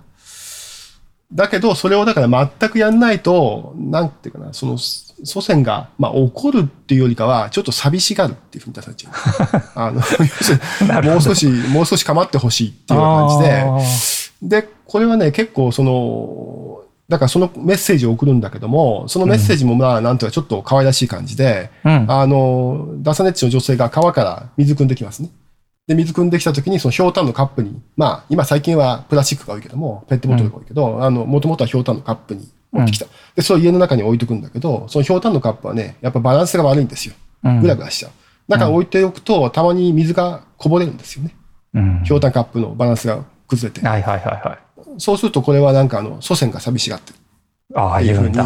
[1.33, 2.27] だけど、それをだから
[2.59, 4.77] 全くやんないと、なんていうかな、その
[5.23, 9.07] 祖先が、まあ、怒るっていうよりかは、ちょっと寂しがるっていうふうに出されち。
[9.75, 25.29] あの、要するに、もう少し、もう少し構ってほしいっていう感じで、で、これはね、結構その、だからそのメッセージを送るんだけども、そのメッセージもまあ、なんとかちょっと可愛らしい感じで、うん、あの、ダサネッチの女性が川から水汲んできますね。
[25.87, 33.05] で、水汲んできた時に、そのひょうたんのカップに、まあ、今最近はプラスチックが多いけども、ペットボトルが多いけど、うん、あの、もともとはひょうたんのカップに持ってきた。
[33.05, 37.15] うん、で、それを家の中に置いとくんだけど、そのひょうたんのカップはね、やっぱバランスが悪いんですよ。
[37.61, 38.11] ぐらぐらしちゃう。
[38.47, 41.35] だから置いておくと、たまに水がこぼれるんですよね。
[42.03, 43.85] ひょうたんカップのバランスが崩れて。
[43.85, 44.99] はいはいはいはい。
[44.99, 47.19] そうすると、これはなんかあの、祖先が寂しがってる。
[47.75, 48.37] ああ、いうふうに。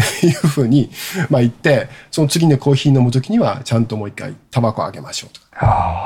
[0.22, 0.90] いうふうに、
[1.28, 5.48] まあ言って、その次のコーヒー飲むときには、ちゃんともう一回、タバコあげましょうとか。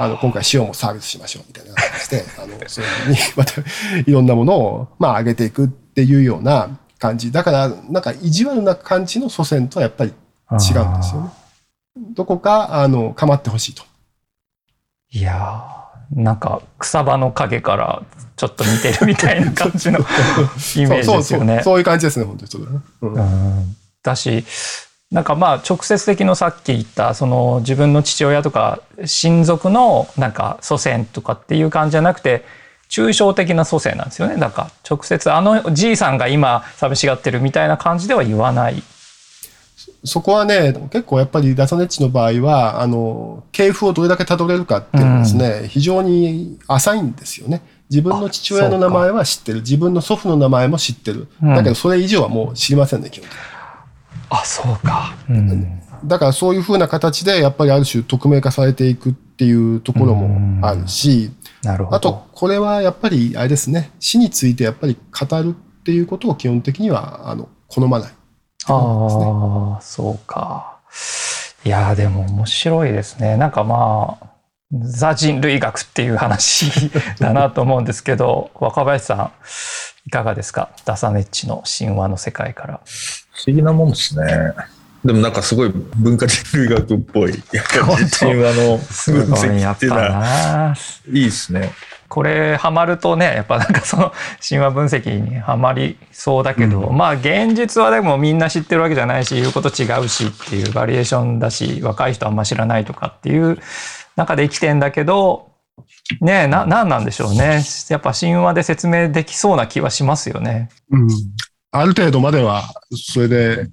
[0.01, 3.61] あの、今回塩もサービスしましょうみたいな感じで、あの、そういうふうに、 また、
[4.07, 7.33] いろんなものを、まあ、あげていくっていうような感じ。
[7.33, 11.31] だから、なんか、意地悪な感じの祖先とはやっぱり違うんですよね。
[12.15, 13.85] どこか、あの、構ってほしいと。
[15.15, 15.65] いや
[16.11, 18.03] なんか草場の陰から
[18.37, 20.01] ちょっと似てるみたいな感じの
[20.77, 21.63] イメージですよね。
[21.63, 22.79] そういう感じですね、本当にそうだね。
[23.03, 23.21] うん、う
[23.61, 24.45] んだし、
[25.11, 32.45] なんかまあ直接的のさっき言ったその自分の父親とか親族のなんか祖先とかっていう感じじゃなくて
[32.95, 34.37] 抽象的な祖先なんですよね。
[34.37, 38.81] だから直接あのじいさんが今寂しがってるみたいな感じでは言わない。
[40.05, 47.63] そこはね、結構やっぱりダサネッチの場合は、あの、系譜をどれだけ辿れるかっていうのはですね、うん、非常に浅いんですよね。
[47.91, 49.61] 自分の父親の名前は知ってる。
[49.61, 51.27] 自分の祖父の名前も知ってる。
[51.43, 53.39] だけどそれ以上はもう知りませんね、基本的に。
[54.29, 55.15] あ、そうか。
[55.29, 61.31] うん、だからそういうふうな形で、やっぱりある種匿名化されていくっていうところもあるし、
[61.65, 61.97] なるほど。
[61.97, 64.97] あと、これはやっぱり、あれですね、死についてやっぱり
[65.29, 68.15] 語るっていうことを基本的には、あの、好まない、ね、
[68.67, 70.79] ああ、そうか。
[71.65, 73.37] いや、でも面白いですね。
[73.37, 74.27] なんかまあ、
[74.83, 79.33] ザ人類学っていう話だなと思うんですけど、 若林さん、
[80.07, 80.71] いかがですか？
[80.85, 82.81] ダサネッチの神話の世界から。
[83.33, 84.27] 不思議なもんですね。
[85.05, 87.33] でもなんかすごい文化人類学っぽい。
[88.19, 90.75] 神話の分析っていうのは
[91.13, 91.73] いいですね。
[92.09, 94.13] これハマるとねやっぱなんかその
[94.47, 103.59] 神話分析にはまりそうだけど、うん、まあ現実はでもみんな知ってるわけじゃないし言うこと違うしっていうバリエーションだし若い人あんま知らないとかっていう
[104.17, 105.51] 中で生きてんだけど
[106.21, 110.69] ねえな何なんでしょうねやっぱ神話で説明できそうな気はしますよね。
[110.91, 111.09] うん
[111.77, 112.63] ある程度までは、
[112.93, 113.69] それで、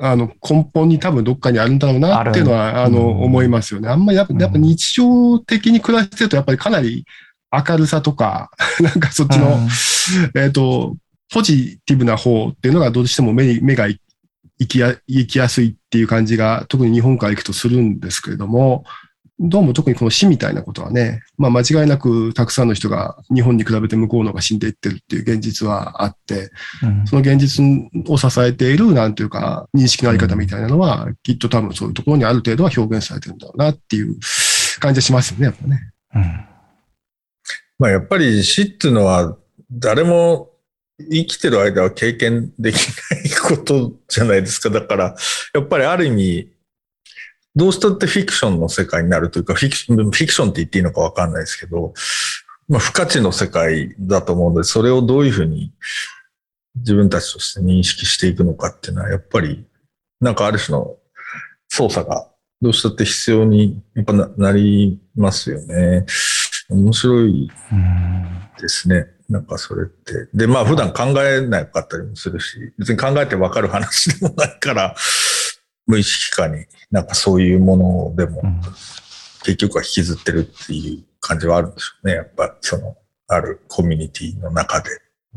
[0.00, 3.88] あの、根本に多分どっかにあるんだろうなっていうのは、あの、思いますよね。
[3.88, 7.04] あんまりやっぱ、日常的に暮らしてると、やっぱりかなり
[7.52, 8.50] 明るさとか、
[8.80, 9.58] なんかそっちの、
[10.34, 10.96] えっと、
[11.32, 13.98] ポジティブな方っていうのがどうしても目目が行
[14.66, 18.84] きや、行きやすいっていう感じが、特に日本から行くとするんですけれども、
[19.44, 26.52] どうも特にこの死みたいなことはね、まあ間違いなくたくさんの人が日本に比べて向こうの方が死んでいってるっていう現実はあって、
[26.82, 27.64] うん、その現実
[28.08, 34.16] を支えている、なんていうか、認識のあり方みたいなのは、きっと多分そういうところにある程度は表現されてるんだろうなっていう
[34.78, 35.92] 感じがしますよね、やっぱね。
[36.14, 36.22] うん、
[37.80, 39.36] まあやっぱり死っていうのは、
[39.72, 40.50] 誰も
[41.10, 42.76] 生きてる間は経験でき
[43.10, 44.70] ないことじゃないですか。
[44.70, 45.16] だから、
[45.52, 46.51] やっぱりある意味、
[47.54, 51.92] どうしたってフィクションの世界になるというか、フィクション、フィクションって言っていいのかわかんないですけど、
[52.68, 55.72] まあ、不価値の世界だと思うので、それをどういうふうに
[56.76, 59.66] 自分たちとして認識していくのかっていうのは、やっぱり、
[60.20, 60.96] なんかある種の
[61.68, 62.28] 操作が
[62.62, 66.06] どうしたって必要にやっぱなりますよね。
[66.70, 67.50] 面白い
[68.60, 69.06] ですね。
[69.28, 70.28] なんかそれって。
[70.32, 74.94] で、まあ普段考えなかったりもするし、別に考えてわかる話でもないから、
[75.86, 78.42] 無意識化になんかそういうものでも、
[79.44, 82.14] 結局は引きずってるっていう感じはあるんでしょうね。
[82.14, 82.96] やっぱその、
[83.28, 84.90] あるコミュニティの中で。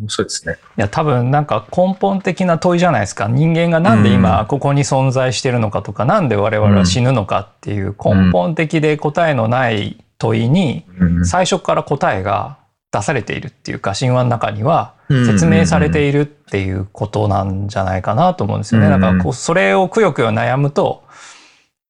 [0.07, 0.57] そうですね。
[0.77, 3.27] いや、多分なんか根本的な問いじゃないですか。
[3.29, 10.85] 人間がなんで今ここに存在してるのかとか、うん、なんで我々は死ぬのかっていう根本的で答えのない問いに、
[11.23, 12.57] 最初から答えが
[12.91, 18.89] 出されているっていうか、神話の中には説明されているっていうことなんじゃないかなと思うんですよね。
[18.89, 21.03] だからこう、それをくよくよ悩むと、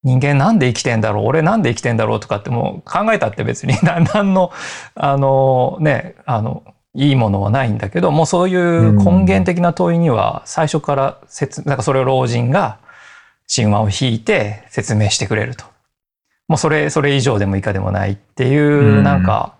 [0.02, 1.24] 人間なんで生きてんだろう？
[1.26, 4.52] 俺なんで生きてんだろうとかってもう考えたって別に 何の、
[4.94, 6.62] あのね、あの、
[6.94, 12.78] いいものはないんだけど、もうそういう根源的な問いには最初から説、なんかそれを老人が
[13.54, 15.64] 神話を引いて説明してくれると。
[16.48, 19.54] もうそれ、それ以上でも以下でもないっていう、なんか、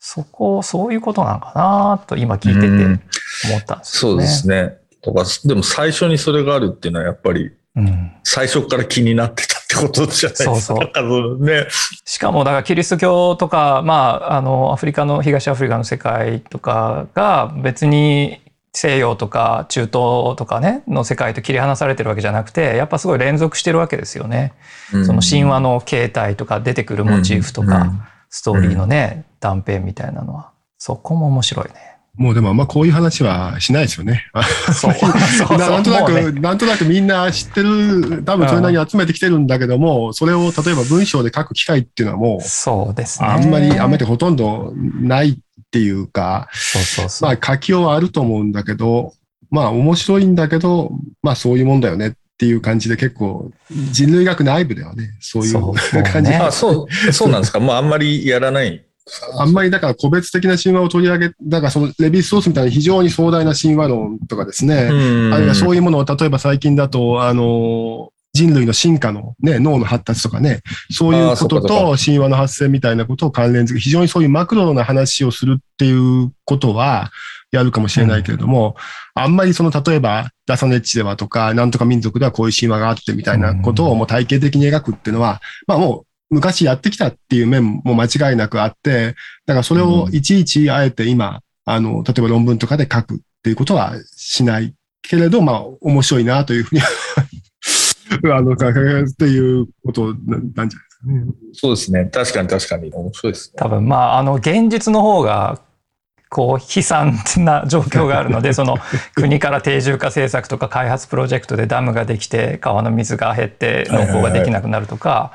[0.00, 3.00] そこ、そういうことなのかなと今聞いてて。
[3.48, 4.22] 思ったんですそうよね。
[4.24, 4.78] ですね。
[5.02, 10.54] とか、でも最初にそれがあるっていうのはやっぱりうん、最初から気になってたってことじゃないですか。
[10.56, 11.66] そうそうね。
[12.04, 18.40] しかもだからキリスト教とか、まあ、あのアフリカの東アフリカの世界とかが別に
[18.72, 19.90] 西洋とか中東
[20.36, 24.52] とかねの世界と切り離されてるわけじゃなくてやっぱすごい連続してるわけですよね。
[24.90, 31.90] その神話の形態とか出てくるモチーフとか、うんストーリーのね、断片みたいなのはそこも面白いね。
[32.14, 34.26] もうでもあんまこういう話はしないですよね。
[34.74, 43.28] そう そうななんとなく、ねなんとなくみんな知ってる、多分それなりに集めてきてるんだけども、それを例えば文章で書く機会っていうのはもう、そうですね。
[43.28, 45.36] あんまり、あんまりほとんどないっ
[45.70, 47.30] ていうか、そうそうそう。
[47.30, 49.14] まあ書きようはあると思うんだけど、
[49.50, 53.50] まあ面白いんだけど、まあそういうもんだよねっていう感じで結構
[53.92, 57.60] 人類学内部ではね、そういうそう 感じねあ、そう、そうなんですか？
[57.60, 58.82] もうあんまりやらない？
[59.38, 64.76] あんまりだから個別的な神話を取り上げ、だからそのレヴィス・ソースみたいな非常に壮大な神話論とかですね、
[65.32, 70.60] あるいはそういうものを例えば最近だと、あの、人類の進化のね、脳の発達とかね、
[70.92, 77.10] そういうことと神話の発生みたいなことを関連づけ、非常にそういうマクロな話をするっていうことは
[77.50, 78.76] やるかもしれないけれども、
[79.14, 96.82] あんまりその例えばダサネッチではとか、なんとか民族ではこういう神話があってみたいなことをもう体系的に描くっていうのは、まあもう昔やってきたっていう面も間違いなくあって、だからそれをいちいちあえて今、あの、例えば論文とかで書くっていうことはしないけれど、まあ面白いなというふうに
[98.32, 101.24] あの、考えるっていうことなんなんじゃないですかね。
[101.52, 102.04] そうですね。
[102.06, 103.54] 確かに確かに面白いですね。
[103.56, 105.60] 多分まああの現実の方が
[106.30, 108.78] こう悲惨な状況があるので その
[109.14, 115.32] 国から定住化政策とか開発プロジェクトでダムができて川の水が減って農耕ができなくなるとか、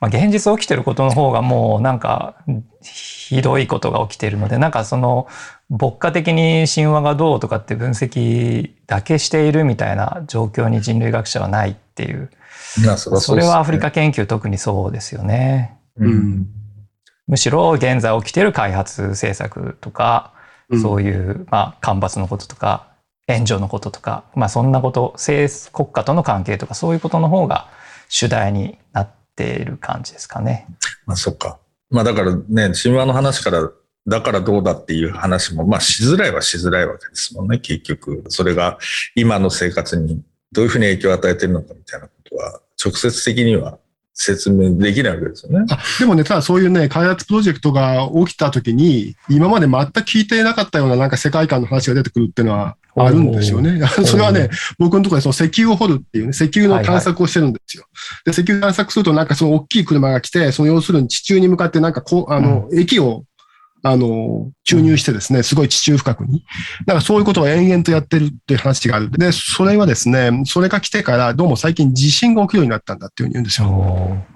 [0.00, 2.34] まあ、現実起きてることの方がもうなんか
[2.82, 5.28] ひどいことが起きているのでなんかその
[5.70, 12.30] 牧歌的に神話がどうとかって分析だけしているみたいな状況に人類学者はないっていう
[12.84, 15.78] まあそれはアフリカ研究特にそうですよね。
[15.98, 16.46] うん。
[17.26, 20.42] むしろ現在起きている開発政策とか、うん
[20.80, 22.92] そういう、まあ、干ばつのこととか
[23.26, 27.68] 援助のこととか、まあ、そんなこと政国家との関係とかそういうことの方が
[28.08, 30.66] 主題になっている感じですかね。
[31.06, 31.58] まあそっか。
[31.90, 33.70] まあだからね、神話の話から、
[34.06, 38.24] だからどうだっていう話も、まあしづらいはしづらいわけですもんね、結局。
[38.28, 38.78] それが
[39.14, 43.78] 今の生活にどういうふうに影響を与えてるのかみたいなことは、直接的には
[44.14, 45.66] 説明できないわけですよね。
[45.70, 53.80] あでもね、ただそういうね、開発プロジェクトが起きたときに、今まで全く聞いていなかったようななんか世界観の話が出てくるっていうのはあるんですよね。
[54.04, 57.84] それはね、僕のところでその石油を掘るっていうね、石油の探索をしてるんですよ。
[58.24, 63.24] で、石油探索するとなんかその大きい車が来て、その要するに地中に向かってなんかこう、あの、液を、
[63.84, 66.44] あの、注入してですね、すごい地中深くに。
[66.86, 69.10] だからそういうことを延々とやってるっていう話がある。
[69.10, 74.26] で、それはですね、それが来てからどうも最近地震が起きるようになったんだっていうふうに言うんですよ。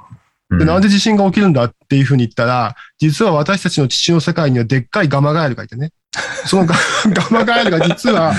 [0.58, 5.90] で、なんで地震が起きるんだっていうふうに言ったら、実は私たちの地中の世界にはでっかいガマガエルがいてね。
[6.46, 6.74] そのガ
[7.08, 8.32] ガマガエルが実は、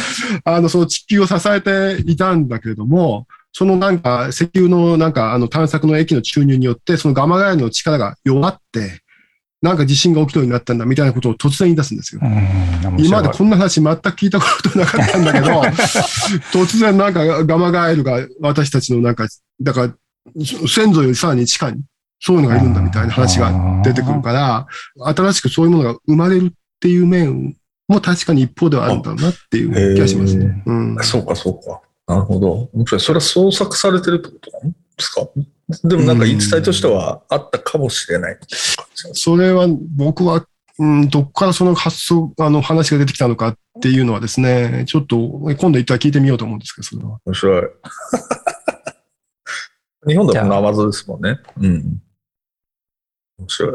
[0.43, 9.01] あの、その地球を支えていたんだけれども、そのなんか石油のなんかあの探索の液の注入によって、そのガマガエルの力が弱って、
[9.61, 12.21] なんか地震が起きるようになったんだみたいなことを突然言い出すんですよ。
[12.99, 15.61] 今までこんな話全く聞いたことなかったんだけど、
[16.53, 19.27] 突然なんかガマガエルが私たちのなんか、
[19.61, 19.93] だから
[20.67, 21.81] 先祖よりさらに地下に
[22.19, 24.67] そういうのがいるんだみたいな話が出てくるから、
[25.15, 27.55] 新しくそういうものが生まれるっていう面
[27.87, 30.61] も確かに一方ではあるんだろうなっていう気がしますね。
[30.65, 31.81] うん、そうか、そうか。
[32.07, 32.69] なるほど。
[32.73, 33.01] 面白い。
[33.01, 35.27] それは創作されてるってことなんですか？
[35.83, 38.37] でもなんか言い伝えとしてはあったかもしれない。
[39.13, 40.45] それは僕は、
[40.79, 47.19] うん、どこからその発想、あの話が出てきたのかっていうのはですね、ちょっと今度一回聞いてみようと思うんですけど、それは。
[47.25, 47.63] 面白い。
[50.07, 51.39] 日本だとナマズですもんね。
[51.59, 52.01] うん。
[53.39, 53.73] 面白い。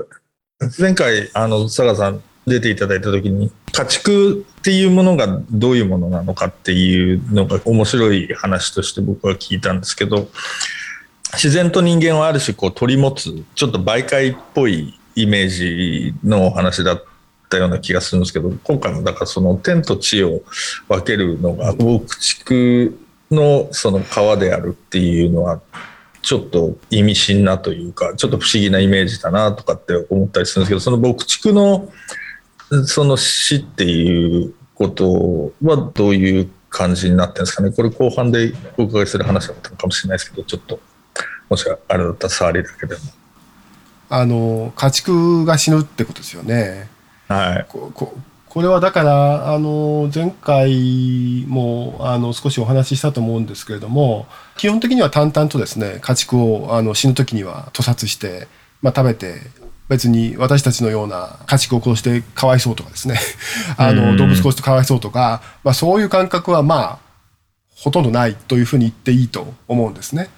[0.78, 10.28] 前回、あの、佐賀さん出ていただいたときに、家畜っていうものがどういうものなのかっていうのが面白い話として僕は聞いたんですけど、
[11.35, 17.04] 自然と人間はある種こう取り持つ、ちょっと媒介っぽいイメージのお話だっ
[17.48, 20.42] たような気がするんですけど、今回もだからその天と地を
[20.88, 22.98] 分けるのが、牧畜
[23.31, 25.60] のその川であるっていうのは、
[26.23, 31.90] ちょっと意味深なというか、ちょっと不思議なイメージだなとかって思ったりするんですけど、その牧畜の
[32.87, 37.71] その死っていうことはどういう感じになってるんですかね？
[37.73, 40.81] これ後半でお伺いする話だったのかもしれないですけど、ちょっと、
[41.50, 43.00] もしあれだったら触りだけでも。
[44.15, 46.88] あの、家畜が死ぬってことですよね。
[47.29, 47.67] はい。
[47.67, 48.15] ここ
[48.46, 54.27] これはだから、あの、前回も、あの、少しお話ししたと思うんですけれども、
[54.58, 58.48] 基本的には淡々とですね、家畜を、あの、死ぬ時には屠殺して、
[58.83, 59.40] まあ、食べて、
[59.88, 63.19] 別に私たちのような家畜を殺してかわいそうとかですね、
[63.79, 66.98] あの、動物殺してかわいそうとか、まあ、そういう感覚は、まあ、
[67.75, 70.29] ほとんどないというふうに言っていいと思うんですね。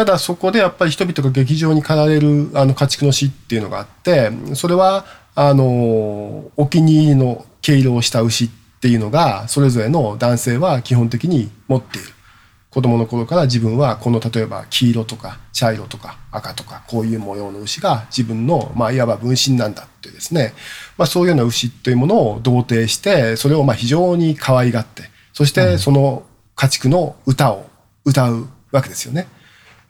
[0.00, 12.08] ただそこでやっぱり人々が劇場に駆られるあの家畜の死っていうのがあってそれはあのお気に入りの毛色をした牛っていうのがそれぞれの男性は基本的に持っている。
[12.70, 20.54] 子供の頃から自分はこの例えば黄色とか茶色とか赤とかこういう模様の牛が自分のまあいわば分身なんだってですね、
[20.96, 25.02] まあ、そういうような牛というものを同定してそれをまあ非常に可愛がって
[25.34, 26.22] そしてその
[26.54, 27.68] 家畜の歌を
[28.06, 29.28] 歌うわけですよね。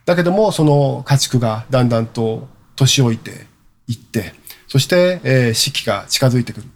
[0.05, 3.47] だけどもその家畜がだんだんと年老いて
[3.87, 4.33] いって
[4.71, 6.67] そして、えー、四季が近づいてくる。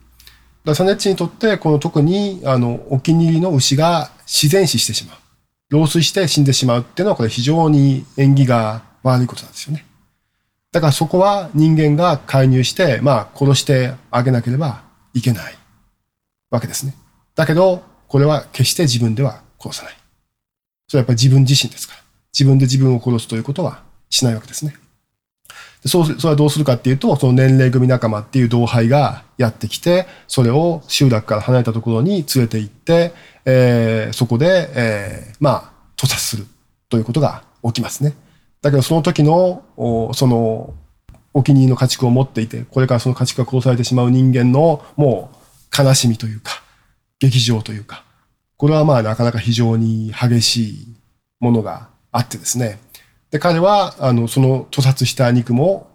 [0.65, 5.17] だサネッチにとって、この特に、あの、お気に入りの牛が自然死してしまう。
[5.69, 9.85] 老衰して死んでしまうっていうのは、これ非常に縁起が悪いことなんですよね。
[10.73, 15.55] だからそこは人間が介入して、まあ、殺してあげなければいけない
[16.51, 16.95] わけですね。
[17.33, 19.93] だけど、これは決して自分では殺さない。
[20.89, 22.04] それはやっぱり自分自身ですから。
[22.37, 24.75] 自分で自分を殺すということはしないわけですね。
[25.85, 33.13] そう、それはどうするかっていうと、その年齢組仲間っていう同輩がやってきて、それを集落から離れたところに連れて行って、
[33.45, 36.45] えー、そこで、えー、まあ、屠殺する
[36.89, 38.13] ということが起きますね。
[38.61, 39.63] だけどその時の、
[40.13, 40.73] その、
[41.33, 46.63] お気に入りの家畜を持っていて、これからその家畜が殺されてしまう人間の、もう、悲しみというか、
[47.19, 48.03] 劇場というか、
[48.57, 50.95] これはまあなかなか非常に激しい
[51.39, 52.79] ものがあってですね。
[53.31, 55.89] で、彼は、あの、その屠殺した肉も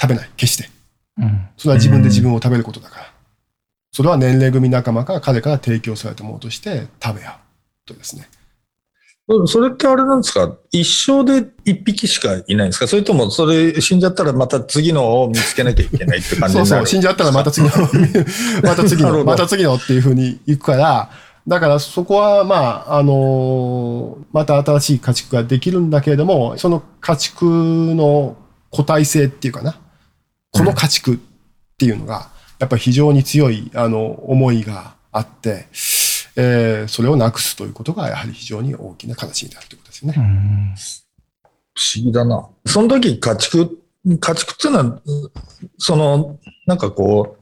[0.00, 0.70] 食べない、決して。
[1.18, 3.12] うん、それは自分で自分を食べることだから。
[3.92, 7.34] それは年齢組仲間が彼から提供されたものとして食べ合う
[7.86, 8.28] とですね。
[9.46, 10.54] それってあれなんですか？
[10.72, 12.86] 一生で一匹しかいないんですか？
[12.88, 17.72] それとも、それ死んじゃったらまた次のを見つけなきゃいけないって感じそうそう、死んじゃったらまた次の、
[18.62, 21.10] また次の、また次のっていうふうに行くから、
[21.46, 27.44] だからそこは、まあ、あのまた新しい家畜ができるんだけれども、その家畜
[27.94, 28.36] の
[28.70, 29.78] 個体性っていうかな、
[30.52, 31.18] この家畜っ
[31.76, 35.66] ていうのが、やっぱり非常に強い、あの、思いがあって、
[36.36, 40.74] えー、それをなくすということが、やはり非常に大きな形になるということですよね。
[41.74, 42.48] 不思議だな。
[42.66, 43.78] その時家畜、
[44.18, 45.00] 家畜っていうのは、
[45.78, 47.36] その、なんかこ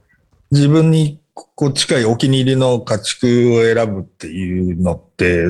[0.51, 5.47] う、自分にこう近いお気に入りの家畜を選ぶっていうのって、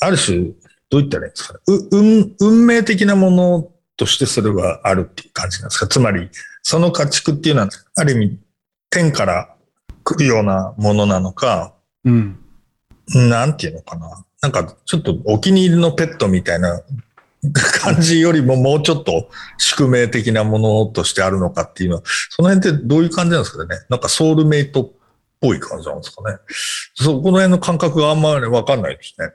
[0.00, 0.38] ある種、
[0.90, 1.60] どう言ったらいいんですかね？
[1.90, 5.86] 運、運命的なものとしてそれはあるっていう感じなんですか？
[5.88, 6.30] つまり、
[6.62, 8.38] その家畜っていうのは、ある意味、
[8.90, 9.54] 天から
[10.04, 11.74] 来るようなものなのか、
[12.04, 12.38] うん。
[13.14, 14.24] なんていうのかな？
[14.40, 16.80] なんか、ちょっとお気に入りのペットみたいな
[17.80, 19.28] 感じよりももうちょっと
[19.58, 23.76] 宿命的なものとしてあるのかっていうのは、その辺ってどういう感じなんですかね？
[23.88, 24.90] なんかソウルメイトっ
[25.40, 26.38] ぽい感じなんですかね？
[26.94, 29.30] そこの辺の感覚があんまりわかんないですね。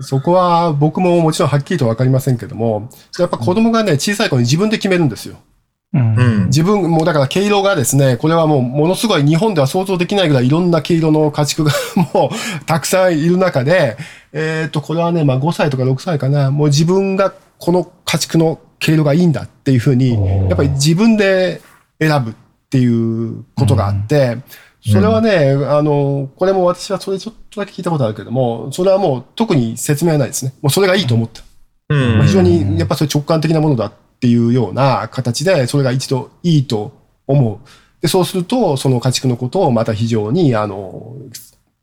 [0.00, 5.36] そこは僕ももちろんはっきりとわかりませんけども、やっぱ子供がね、小さい頃に自分で決めるんですよ。
[5.94, 11.72] うん、自分、もうだから毛色がですね、これはもうものすごい日本では想像できないぐらいいろんな毛色の家畜が
[12.12, 13.96] もうたくさんいる中で、
[14.32, 20.14] えっ、ー、と、これはね、まあ5歳とか6歳かな、もう自分がこの家畜の毛色がいいんだっていうふうに、
[20.48, 21.60] やっぱり自分で
[22.00, 22.34] 選ぶっ
[22.70, 24.38] ていうことがあって、
[24.84, 30.52] それはね、あの、これも私はそれちょっとだけ聞いたことあるけども、それはもう特に説明はないですね。
[30.60, 31.42] もうそれがいいと思った。
[31.88, 36.92] うん、非常にやっぱそれ直感的なものだっていうような形で、それが一度いいと
[37.26, 37.68] 思う。
[38.00, 41.16] で、そうすると、その家畜のことをまた非常に、あの、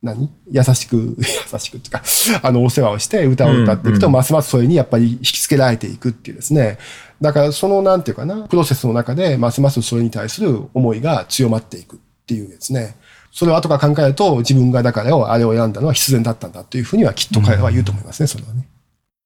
[0.04, 0.30] 何？
[0.50, 2.04] 優しく、 優しくっていうか、
[2.42, 6.78] あの、お世話をして歌を歌っていくと、ますますそれにやっぱり引き付けられていくっていうですね。
[7.22, 12.96] だから、その、なんていうかな、プロセスの中で、ますますそれに対する思いが強まっていくっていうですね。
[13.32, 18.68] それを後から考えると、自分がだからあれを選んだのは必然だったんだというふうにはきっと彼らは言うと思いますね、それはね。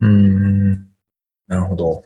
[0.01, 0.73] うん。
[1.47, 2.03] なるほど。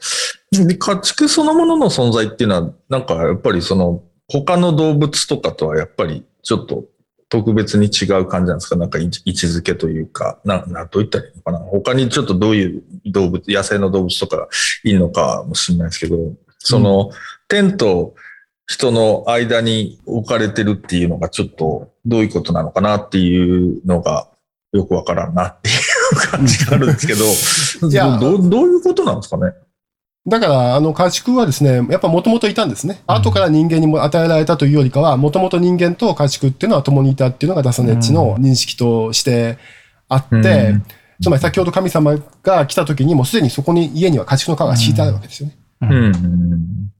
[0.67, 6.85] で、家畜そのものの存在っていうのは、なんかやっぱりその、他の動物とかとはやっぱりちょっと
[7.29, 8.75] 特別に違う感じなんですか？
[8.75, 11.59] なんか位置づけというか、な、な、どういったらいいのかな？
[11.59, 14.47] 他にちょっとどういう動物、野生の動物とか
[14.83, 16.17] いいのかもしれないですけど、
[16.59, 17.11] その、
[17.47, 18.13] 天と
[18.67, 24.29] 人の間に置かれてるっていうのがちょっとどういうことなのかなっていうのが
[24.71, 29.53] よくわからんなっていう感じがあるんですけど、いやどどういうことなんですかね？
[30.29, 33.01] だから、あの家畜はですね、やっぱもともといたんですね。
[33.07, 39.57] 後から人間にも与えられたというよりかは、もともと人間と家畜っていうのは共にいたっていうのがダサネッチの認識として
[40.07, 40.39] あって、う
[40.75, 40.83] ん
[41.21, 45.57] つまり先ほど神様が来た時にもうすでにそこに家には家畜の皮が敷いてあるわけですよね。
[45.81, 46.91] うん。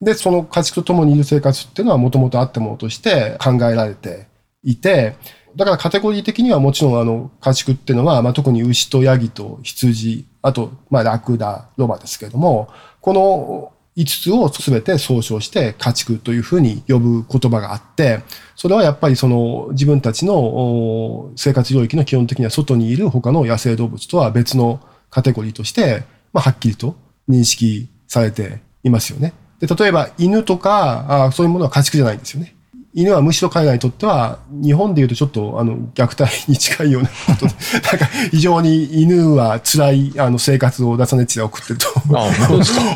[0.00, 4.26] で、その家畜と共にいる生活っていうのはもともとあったものとして考えられて
[4.62, 5.16] いて、
[5.54, 12.68] だからカテゴリー的にはもちろんあの家畜っていうのは、まあ、特に牛とヤギと羊、あと、まあ、ラクダ、ロバですけれども、
[13.00, 18.20] この5つを全て総称して家畜というふうに呼ぶ言葉があって、
[18.56, 24.80] それはやっぱりその自分たちの生活領域の基本的には外にいる他の野生動物とは別の
[25.10, 26.96] カテゴリーとして、まあ、はっきりと
[27.28, 29.34] 認識されていますよね。
[29.60, 32.56] で、例えば犬とか、あそういうものは家畜じゃないんですよね。
[32.94, 41.86] 犬はむしろ彼らにとっては、日本で言うとちょっとあの虐待に近いようなことで、なんか非常に犬は辛いあの生活をダサネッチで送ってると。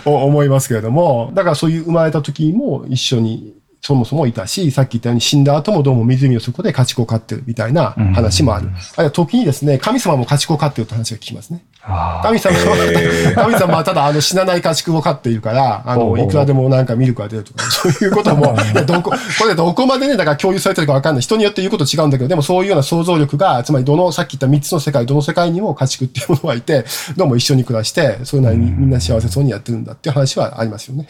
[0.05, 8.69] 思いますけれども、だからそういう生まれた時も一緒にそもそもいたし、さっき言ったように死んだ後もどうも湖の底で家畜を飼ってるみたいな話もある。
[8.97, 11.65] あるいは時にですね、神様も家畜を飼ってるって話が聞きますね。
[11.89, 21.23] あ神様は、 神様はただあの死なない家畜を飼っているから、あの、いくらでもなんかミルクが出るとか、 そういうことも、どこ、これどこまでね、だから共有されてるかわかんない。
[21.23, 26.85] 人によって言うこと違うんだけど、でもそういうような想像力が、つまりどの、さっき言った3つの世界、どの世界にも家畜っていうものがいて、
[27.17, 31.07] どうも一緒に暮らして、そういうのにみんな幸せそうにやってるんだっていう話はありますよね。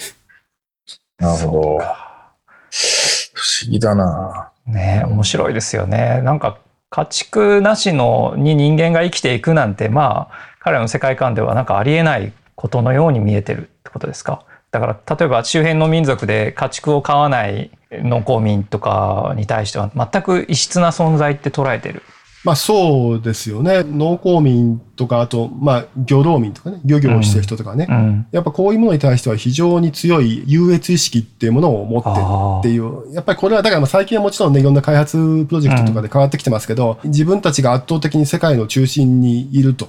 [1.19, 1.79] なるほど。
[3.33, 4.51] 不思議だな。
[4.67, 6.21] ね面白いですよね。
[6.23, 6.59] なんか
[6.91, 14.45] 家畜なしのに人間が生きていくなんてまあ彼らの世界観ではなんかありえないことのように見えてるってことですか？
[14.73, 22.03] だから例えば周辺の民族で家畜を飼わない農耕民とかに対しては全く異質な存在って捉えてる。
[22.43, 23.85] まあそうですよね。
[23.85, 27.87] 農耕民とか、あと、まあ漁労民とかね、漁業をしてる人とかね。
[27.89, 32.15] うん、やっぱこういうものに対しては非常に強い優越意識っていうものを持ってる
[32.59, 33.15] っていう。
[33.15, 39.89] やっぱりこれはだからまあ最近はもちろんね、いろんな開発プロジェクトとかで変わってきてますけど、自分たちが圧倒的に世界の中心にいると。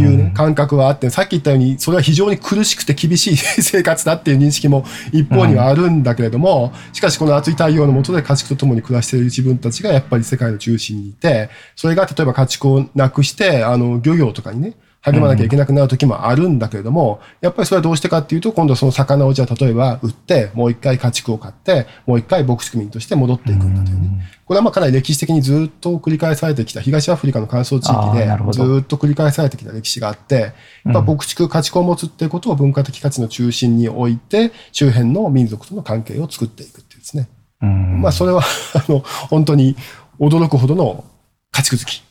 [0.00, 24.22] いうね、感覚はあって、さっき言ったように、それは非常に苦しくて厳しい生活だっていう認識も一方にはあるんだけれども、しかしこの暑い太陽の下で家畜と共に暮らしている自分たちがやっぱり世界の中心にいて、それが例えば家畜をなくして、あの、漁業とかにね、励まなきゃいけなくなる時もあるんだけれども、やっぱりそれはどうしてかっていうと、今度はその魚をじゃあ例えば売って、もう一回家畜を買って、もう一回牧畜民として戻っていくんだというね。
[24.44, 30.52] これはまあかなり歴史的にずっと繰り返されてきた、東アフリカの乾燥地域でどずっと繰り返されてきた歴史があって、
[30.84, 37.28] やっぱ牧畜、家畜を持つっていうことを文化的価値の中心に置いて、周辺の民族との関係を作っていくっていうですね。
[37.60, 38.42] うんまあそれは、
[38.74, 39.76] あの、本当に
[40.20, 41.04] 驚くほどの
[41.50, 42.04] 家畜好き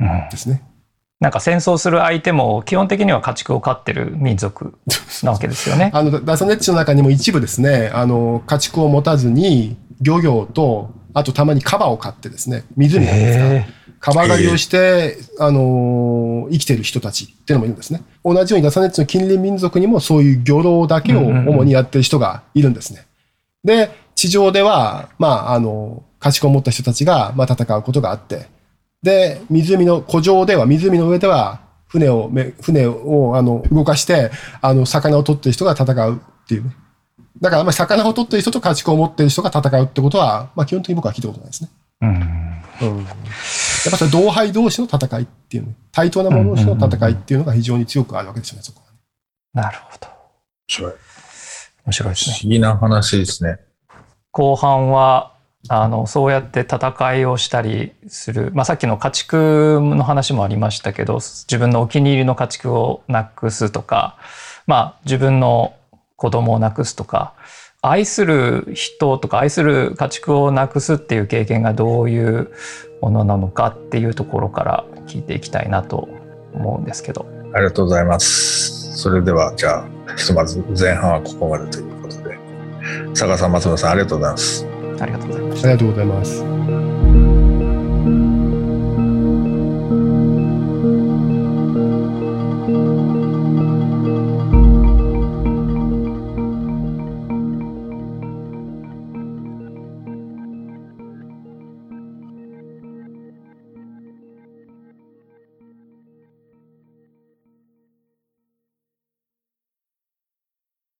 [0.00, 0.62] うんですね。
[1.24, 4.76] なんか戦争する相手も基本的には家畜を飼ってる民族
[5.22, 5.90] なわけですよね。
[5.96, 13.66] あの、ダサネッチの中にも一部ですね、あの、家畜を持たずに、漁業と、あとたまにカバを飼ってですね、湖なんですかへ
[14.00, 18.02] カバ狩りをして、あのー生きてる人たちっていうのもいるんですね。
[18.22, 23.06] 同じようにダサネッチの近隣民族にもそういう漁労だけを主にやってる人がいるんですね。
[23.64, 28.48] で、地上では、まあ、あの、家畜を持った人たちが、まあ、戦うことがあって、
[29.04, 34.30] で、湖の、湖上では、湖の上では、船をめ、船を、あの、動かして、
[34.62, 36.74] あの、魚を取ってる人が戦うっていうね。
[37.40, 41.70] だから、まあ、魚を取ってる人と家畜を持ってる人が戦うってことは、まあ、基本的に僕は聞いたことないですね。
[42.00, 42.08] うん
[42.80, 42.98] うん。
[42.98, 43.06] やっ
[43.90, 48.98] ぱそれ同輩同士の戦いっていうね、対等な者同士の戦いっていうのが非常に強くあるわけですよね、そこはね。
[49.52, 50.06] なるほど。
[50.06, 50.14] 面
[50.68, 50.92] 白い。
[51.84, 52.44] 面白いですね不。
[52.44, 53.58] 思議な話ですね。
[54.30, 55.33] 後半は
[55.68, 64.18] あのそうやって戦いをしたりする、まあ、さっきの家畜の話もありましたけど自分のお気に入りの家畜をなくすとか、
[64.66, 65.74] まあ、自分の
[66.16, 67.34] 子供をなくすとか
[67.80, 72.50] 愛する人とか愛する家畜をなくすっていう経験がどういう
[73.00, 76.08] ものなのかっていうところから聞いていきたいなと
[76.54, 77.26] 思うんですけど。
[77.52, 78.96] ありがとうございます。
[78.96, 82.38] それでは、じゃあ、ひとまず前半はここまでということで、
[83.10, 84.73] 佐賀さん、松村さん、ありがとうございます。
[85.00, 86.83] ありがとうございましたありがとうございます。